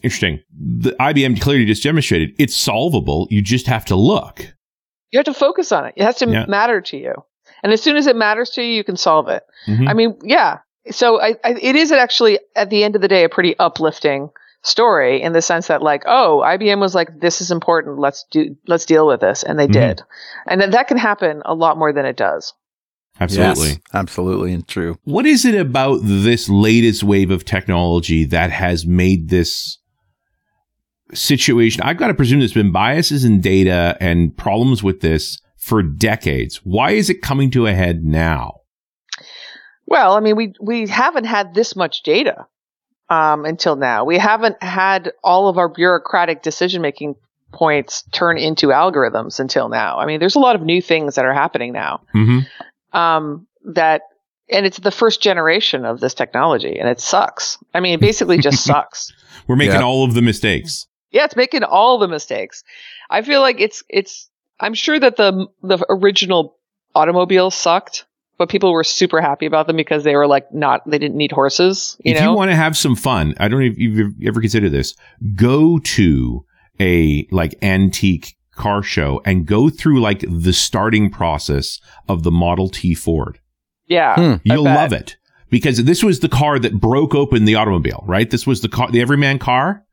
[0.04, 0.42] Interesting.
[0.52, 3.28] The IBM clearly just demonstrated it's solvable.
[3.30, 4.54] You just have to look.
[5.12, 5.94] You have to focus on it.
[5.96, 6.46] It has to yeah.
[6.48, 7.14] matter to you.
[7.62, 9.44] And as soon as it matters to you, you can solve it.
[9.68, 9.88] Mm-hmm.
[9.88, 10.60] I mean, yeah.
[10.92, 14.32] So I, I, it is actually, at the end of the day, a pretty uplifting
[14.64, 18.56] story in the sense that like oh IBM was like this is important let's do
[18.66, 19.74] let's deal with this and they mm-hmm.
[19.74, 20.02] did.
[20.48, 22.54] And that, that can happen a lot more than it does.
[23.20, 23.68] Absolutely.
[23.68, 24.98] Yes, absolutely and true.
[25.04, 29.78] What is it about this latest wave of technology that has made this
[31.14, 35.82] situation I've got to presume there's been biases in data and problems with this for
[35.82, 36.58] decades.
[36.64, 38.62] Why is it coming to a head now?
[39.86, 42.48] Well, I mean, we we haven't had this much data
[43.10, 44.06] um, until now.
[44.06, 47.16] We haven't had all of our bureaucratic decision making
[47.54, 50.00] points turn into algorithms until now.
[50.00, 52.02] I mean, there's a lot of new things that are happening now.
[52.14, 52.98] Mm-hmm.
[52.98, 54.02] Um, that,
[54.50, 57.58] and it's the first generation of this technology, and it sucks.
[57.74, 59.12] I mean, it basically just sucks.
[59.48, 59.84] We're making yeah.
[59.84, 60.88] all of the mistakes.
[61.12, 62.64] Yeah, it's making all the mistakes.
[63.10, 64.30] I feel like it's it's.
[64.60, 66.58] I'm sure that the the original
[66.96, 68.06] automobile sucked
[68.44, 71.32] but people were super happy about them because they were like not they didn't need
[71.32, 71.96] horses.
[72.04, 72.32] You if know?
[72.32, 74.98] you want to have some fun, I don't know if you've ever considered this.
[75.34, 76.46] Go to
[76.78, 81.80] a like antique car show and go through like the starting process
[82.10, 83.40] of the Model T Ford.
[83.88, 84.16] Yeah.
[84.16, 84.34] Hmm.
[84.44, 85.16] You'll love it
[85.50, 88.30] because this was the car that broke open the automobile, right?
[88.30, 89.86] This was the car, the everyman car.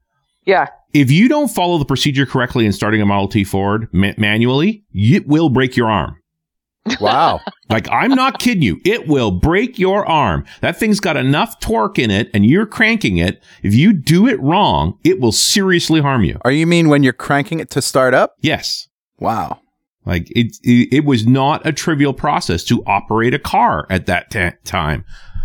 [0.44, 0.66] Yeah.
[0.92, 4.82] If you don't follow the procedure correctly in starting a Model T Ford ma- manually,
[4.92, 6.19] it will break your arm.
[7.00, 7.40] Wow.
[7.70, 8.80] Like, I'm not kidding you.
[8.84, 10.44] It will break your arm.
[10.60, 13.40] That thing's got enough torque in it and you're cranking it.
[13.62, 16.36] If you do it wrong, it will seriously harm you.
[16.42, 18.34] Are you mean when you're cranking it to start up?
[18.40, 18.88] Yes.
[19.20, 19.60] Wow.
[20.04, 24.32] Like it, it, it was not a trivial process to operate a car at that
[24.32, 25.04] ta time.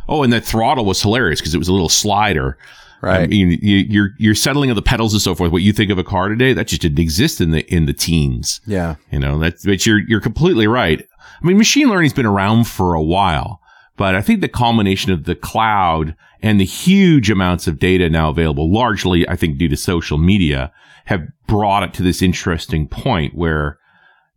[0.09, 2.57] Oh, and the throttle was hilarious because it was a little slider.
[3.03, 3.21] Right.
[3.21, 5.51] I mean, you, you're you're settling of the pedals and so forth.
[5.51, 7.93] What you think of a car today, that just didn't exist in the in the
[7.93, 8.61] teens.
[8.65, 8.95] yeah.
[9.11, 11.07] You know, that's but you're you're completely right.
[11.41, 13.61] I mean, machine learning's been around for a while,
[13.97, 18.29] but I think the culmination of the cloud and the huge amounts of data now
[18.29, 20.71] available, largely I think due to social media,
[21.05, 23.79] have brought it to this interesting point where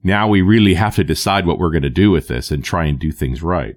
[0.02, 2.84] now we really have to decide what we're going to do with this and try
[2.84, 3.76] and do things right.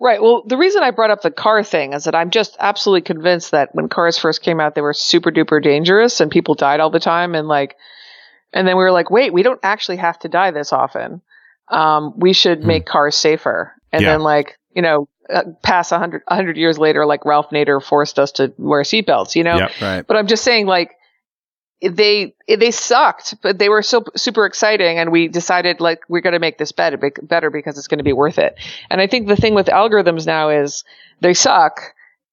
[0.00, 0.20] Right.
[0.20, 3.52] Well, the reason I brought up the car thing is that I'm just absolutely convinced
[3.52, 6.90] that when cars first came out, they were super duper dangerous and people died all
[6.90, 7.36] the time.
[7.36, 7.76] And like,
[8.52, 11.22] and then we were like, wait, we don't actually have to die this often.
[11.72, 12.66] Um, we should Hmm.
[12.66, 13.72] make cars safer.
[13.92, 14.12] And Yeah.
[14.12, 17.82] then like, you know, uh, past a hundred, a hundred years later, like Ralph Nader
[17.82, 19.56] forced us to wear seatbelts, you know?
[19.56, 19.70] Yep.
[19.80, 20.06] Right.
[20.06, 20.92] But I'm just saying, like,
[21.80, 26.32] they they sucked, but they were so super exciting, and we decided like we're going
[26.34, 28.56] to make this better, better because it's going to be worth it.
[28.88, 30.84] And I think the thing with algorithms now is
[31.20, 31.80] they suck,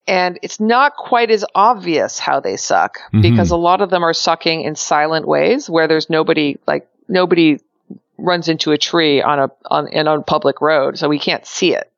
[0.07, 3.23] and it's not quite as obvious how they suck Mhm.
[3.23, 7.57] because a lot of them are sucking in silent ways where there's nobody like nobody
[8.19, 11.73] runs into a tree on a on in on public road, so we can't see
[11.73, 11.91] it.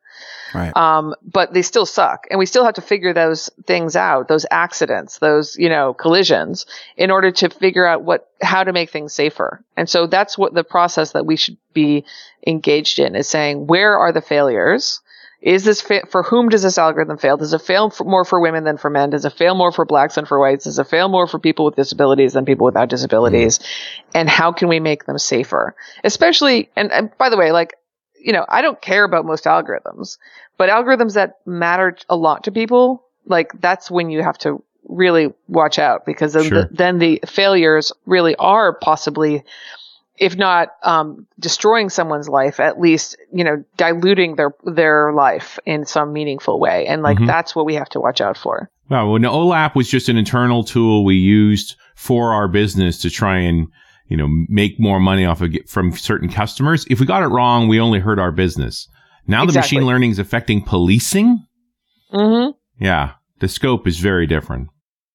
[0.54, 0.76] Right.
[0.76, 4.46] Um, but they still suck, and we still have to figure those things out, those
[4.52, 6.66] accidents, those you know collisions,
[6.98, 9.64] in order to figure out what how to make things safer.
[9.78, 12.06] And so that's what the process that we should be
[12.46, 15.02] engaged in is saying where are the failures.
[15.42, 17.38] Is this fa- for whom does this algorithm fail?
[17.38, 19.10] Does it fail for, more for women than for men?
[19.10, 20.66] Does it fail more for blacks than for whites?
[20.66, 23.58] Does it fail more for people with disabilities than people without disabilities?
[23.58, 24.12] Mm-hmm.
[24.16, 25.76] And how can we make them safer?
[26.04, 27.74] Especially, and, and by the way, like
[28.24, 30.18] you know, I don't care about most algorithms,
[30.58, 35.34] but algorithms that matter a lot to people, like that's when you have to really
[35.48, 36.62] watch out because then, Sure.
[36.64, 39.44] the, then the failures really are possibly,
[40.22, 45.86] if not um, destroying someone's life, at least you know diluting their their life in
[45.86, 47.28] some meaningful way, and like Mhm.
[47.28, 48.70] that's what we have to watch out for.
[48.90, 53.38] Well, when OLAP was just an internal tool we used for our business to try
[53.40, 53.68] and,
[54.08, 56.86] you know, make more money off of from certain customers.
[56.90, 58.88] If we got it wrong, we only hurt our business.
[59.28, 61.46] Now the machine learning is affecting policing.
[62.12, 62.48] hmm
[62.80, 63.12] Yeah.
[63.40, 64.68] The scope is very different.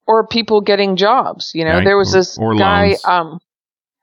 [0.09, 1.51] or people getting jobs.
[1.53, 1.85] You know, Right.
[1.85, 3.39] there was Or- this or guy, um,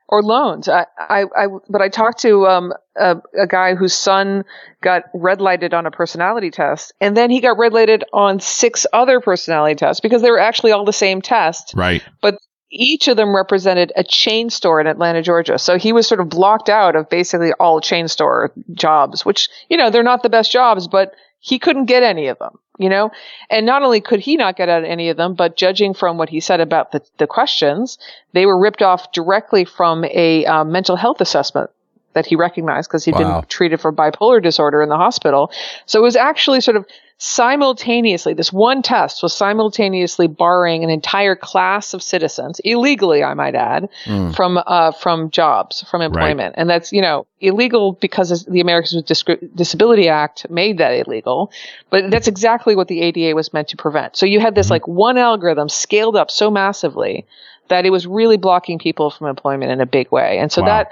[0.07, 0.67] or loans.
[0.69, 4.43] I, I, I, but I talked to um, a, a guy whose son
[4.81, 8.85] got red lighted on a personality test, and then he got red lighted on six
[8.93, 11.73] other personality tests because they were actually all the same test.
[11.75, 12.03] Right.
[12.21, 12.37] But
[12.69, 15.59] each of them represented a chain store in Atlanta, Georgia.
[15.59, 19.77] So he was sort of blocked out of basically all chain store jobs, which, you
[19.77, 23.11] know, they're not the best jobs, but he couldn't get any of them, you know?
[23.49, 26.29] And not only could he not get out any of them, but judging from what
[26.29, 27.97] he said about the, the questions,
[28.33, 31.69] they were ripped off directly from a um, mental health assessment
[32.13, 33.41] that he recognized because he'd Wow.
[33.41, 35.51] been treated for bipolar disorder in the hospital.
[35.85, 36.85] So it was actually sort of
[37.17, 43.55] simultaneously, this one test was simultaneously barring an entire class of citizens, illegally, I might
[43.55, 44.35] add, Mm.
[44.35, 49.55] from uh, from jobs, from employment, and that's you know illegal because the Americans with
[49.55, 51.51] Disability Act made that illegal,
[51.89, 54.15] but that's exactly what the ADA was meant to prevent.
[54.17, 54.71] So you had this Mhm.
[54.71, 57.25] like one algorithm scaled up so massively
[57.69, 60.67] that it was really blocking people from employment in a big way, and so Wow.
[60.67, 60.91] that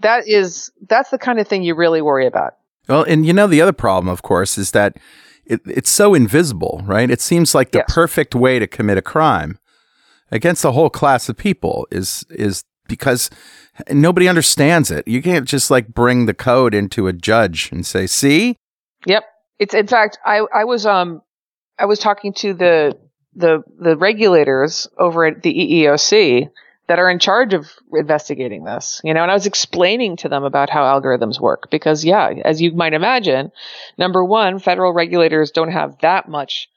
[0.00, 2.54] that is that's the kind of thing you really worry about.
[2.88, 4.96] Well, and you know the other problem, of course, is that
[5.44, 7.10] it, it's so invisible, right?
[7.10, 7.94] It seems like the Yes.
[7.94, 9.58] perfect way to commit a crime
[10.30, 13.30] against a whole class of people is is because
[13.90, 15.06] nobody understands it.
[15.08, 18.56] You can't just like bring the code into a judge and say, "See,
[19.06, 19.24] Yep.
[19.58, 21.22] It's in fact I I was um
[21.78, 22.98] I was talking to the
[23.34, 26.48] the the regulators over at the EEOC
[26.88, 30.44] that are in charge of investigating this, you know, and I was explaining to them
[30.44, 33.50] about how algorithms work because yeah, as you might imagine,
[33.98, 36.68] number 1, federal regulators don't have that much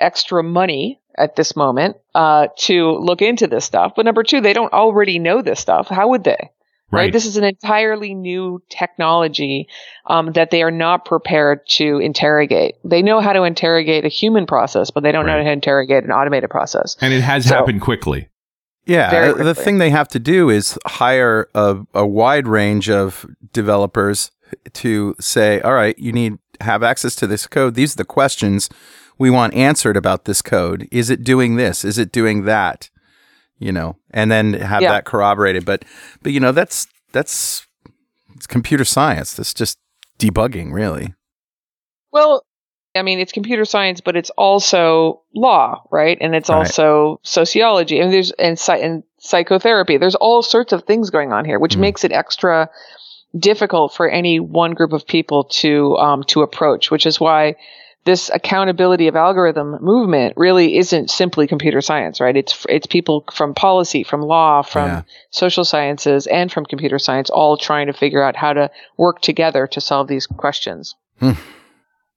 [0.00, 3.92] extra money at this moment uh, to look into this stuff.
[3.96, 5.88] But number 2, they don't already know this stuff.
[5.88, 6.50] How would they?
[6.90, 7.04] right?
[7.04, 7.12] Right.
[7.12, 9.68] This is an entirely new technology
[10.06, 12.74] um, that they are not prepared to interrogate.
[12.84, 16.04] They know how to interrogate a human process, but they don't know how to interrogate
[16.04, 16.96] an automated process.
[17.00, 18.28] and it has So- happened quickly.
[18.86, 23.26] Yeah, uh, the thing they have to do is hire a, a wide range of
[23.52, 24.30] developers
[24.74, 27.74] to say, all right, you need have access to this code.
[27.74, 28.68] These are the questions
[29.18, 30.86] we want answered about this code.
[30.92, 31.84] Is it doing this?
[31.84, 32.90] Is it doing that?
[33.58, 34.90] You know, and then have Yeah.
[34.92, 35.64] that corroborated.
[35.64, 35.84] But
[36.22, 37.66] but you know, that's that's
[38.34, 39.34] it's computer science.
[39.34, 39.78] That's just
[40.18, 41.14] debugging, really.
[42.12, 42.44] Well,
[42.96, 46.16] I mean, it's computer science, but it's also law, right?
[46.20, 46.56] And it's Right.
[46.56, 49.96] also sociology, and there's and, and psychotherapy.
[49.96, 51.80] There's all sorts of things going on here, which Mm.
[51.80, 52.70] makes it extra
[53.36, 56.90] difficult for any one group of people to um, to approach.
[56.90, 57.56] Which is why
[58.04, 62.36] this accountability of algorithm movement really isn't simply computer science, right?
[62.36, 65.02] It's it's people from policy, from law, from Yeah.
[65.30, 69.66] social sciences, and from computer science, all trying to figure out how to work together
[69.68, 70.94] to solve these questions.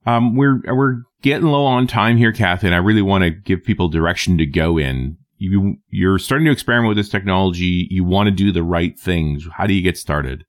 [0.08, 3.64] Um, we're we're getting low on time here, Cathy, and I really want to give
[3.64, 5.18] people direction to go in.
[5.38, 7.88] You you're starting to experiment with this technology.
[7.92, 9.46] You want to do the right things.
[9.58, 10.46] How do you get started?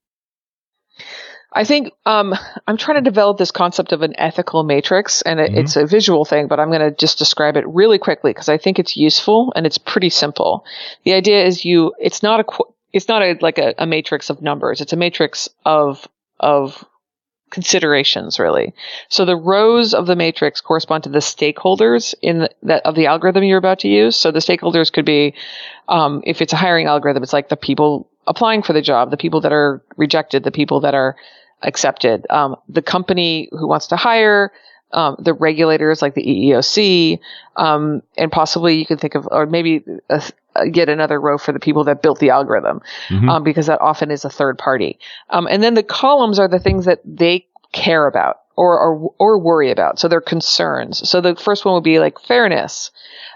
[1.51, 2.35] I think um,
[2.67, 5.57] I'm trying to develop this concept of an ethical matrix, and it, Mhm.
[5.57, 8.57] it's a visual thing, but I'm going to just describe it really quickly because I
[8.57, 10.63] think it's useful and it's pretty simple.
[11.05, 12.45] The idea is you, it's not a,
[12.93, 14.79] it's not a like a, a matrix of numbers.
[14.79, 16.07] It's a matrix of
[16.39, 16.85] of
[17.49, 18.73] considerations, really.
[19.09, 23.43] So the rows of the matrix correspond to the stakeholders in that of the algorithm
[23.43, 24.15] you're about to use.
[24.15, 25.33] So the stakeholders could be,
[25.87, 29.17] um, if it's a hiring algorithm, it's like the people applying for the job, the
[29.17, 31.15] people that are rejected, the people that are
[31.61, 34.51] accepted, um, the company who wants to hire,
[34.91, 37.19] um, the regulators like the EEOC,
[37.55, 40.19] um, and possibly you can think of, or maybe uh
[40.55, 43.29] uh, get another row for the people that built the algorithm, Mhm.
[43.29, 44.97] um, because that often is a third party.
[45.29, 49.37] Um, and then the columns are the things that they care about or, or or
[49.37, 49.99] worry about.
[49.99, 51.07] So they're concerns.
[51.07, 52.89] So the first one would be like fairness.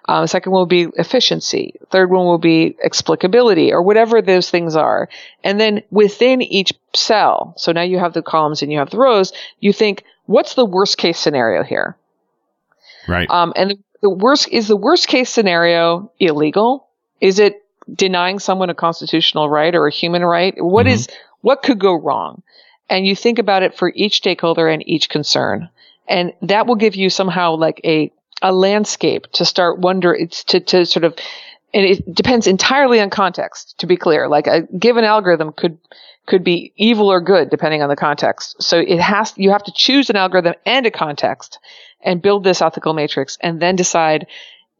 [0.09, 1.75] Um, second one will be efficiency.
[1.91, 5.07] Third one will be explicability or whatever those things are.
[5.43, 8.97] And then within each cell, so now you have the columns and you have the
[8.97, 11.97] rows, you think, what's the worst case scenario here?
[13.07, 13.29] Right.
[13.29, 16.87] Um, and the, worst is the worst case scenario illegal?
[17.21, 17.63] Is it
[17.93, 20.53] denying someone a constitutional right or a human right?
[20.57, 20.91] What Mhm.
[20.91, 21.07] is
[21.41, 22.41] what could go wrong?
[22.89, 25.69] And you think about it for each stakeholder and each concern,
[26.07, 28.11] and that will give you somehow like a
[28.41, 30.13] a landscape to start wonder.
[30.13, 31.15] It's to to sort of,
[31.73, 33.77] and it depends entirely on context.
[33.79, 35.77] To be clear, like a given algorithm could
[36.25, 38.61] could be evil or good depending on the context.
[38.61, 41.59] So it has you have to choose an algorithm and a context
[42.01, 44.27] and build this ethical matrix and then decide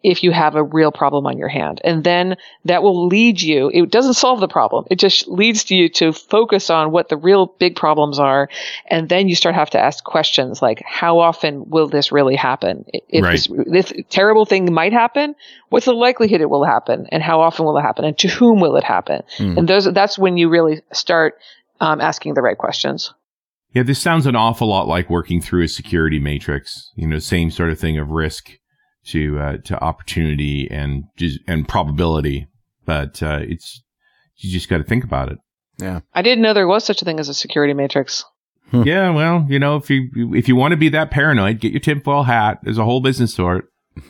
[0.03, 1.79] if you have a real problem on your hand.
[1.83, 2.35] And then
[2.65, 4.85] that will lead you, it doesn't solve the problem.
[4.91, 8.49] It just leads to you to focus on what the real big problems are.
[8.87, 12.85] And then you start have to ask questions like, how often will this really happen?
[13.07, 13.31] If Right.
[13.31, 15.35] this, this terrible thing might happen,
[15.69, 17.07] what's the likelihood it will happen?
[17.09, 18.03] And how often will it happen?
[18.03, 19.23] And to whom will it happen?
[19.37, 19.57] Hmm.
[19.59, 21.35] And those, that's when you really start
[21.79, 23.13] um, asking the right questions.
[23.73, 26.91] Yeah, this sounds an awful lot like working through a security matrix.
[26.95, 28.51] You know, same sort of thing of risk
[29.07, 31.03] to uh, to opportunity and
[31.47, 32.47] and probability.
[32.85, 33.81] But uh, it's
[34.37, 35.37] you just got to think about it.
[35.79, 38.25] Yeah, I didn't know there was such a thing as a security matrix.
[38.71, 38.83] Hmm.
[38.83, 41.79] Yeah, well, you know, if you if you want to be that paranoid, get your
[41.79, 42.59] tinfoil hat.
[42.63, 43.65] There's a whole business to it.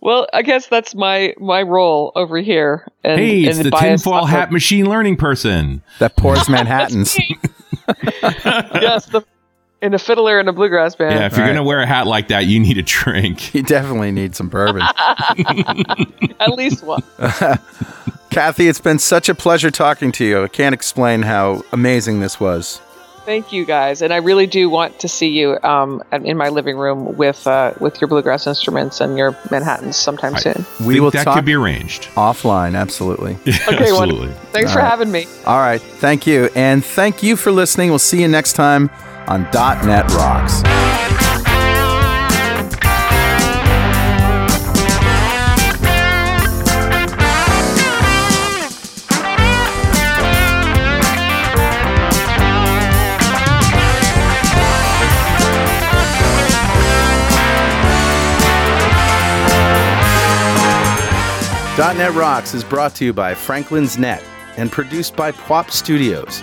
[0.00, 2.86] well, I guess that's my my role over here.
[3.02, 5.82] And, hey, it's and the bias- tinfoil hat machine learning person.
[5.98, 7.18] that pours Manhattans.
[7.18, 9.22] yes, the,
[9.82, 11.14] in a fiddler and a bluegrass band.
[11.18, 11.48] Yeah, if you're Right.
[11.52, 13.52] gonna wear a hat like that, you need a drink.
[13.54, 14.82] you definitely need some bourbon.
[16.40, 17.02] At least one.
[18.30, 20.44] Cathy, it's been such a pleasure talking to you.
[20.44, 22.80] I can't explain how amazing this was.
[23.26, 26.76] Thank you guys, and I really do want to see you um, in my living
[26.76, 30.66] room with uh, with your bluegrass instruments and your Manhattans sometime I- soon.
[30.80, 32.04] We Think will that talk could be arranged.
[32.14, 33.34] offline, absolutely.
[33.46, 34.32] Okay, Absolutely.
[34.52, 34.88] Thanks All for right.
[34.90, 35.26] having me.
[35.46, 36.48] All right, thank you.
[36.56, 37.90] And thank you for listening.
[37.90, 38.90] We'll see you next time
[39.28, 40.62] on .NET Rocks.
[61.78, 64.22] .NET Rocks is brought to you by Franklins.Net
[64.56, 66.42] and produced by Pwop Studios,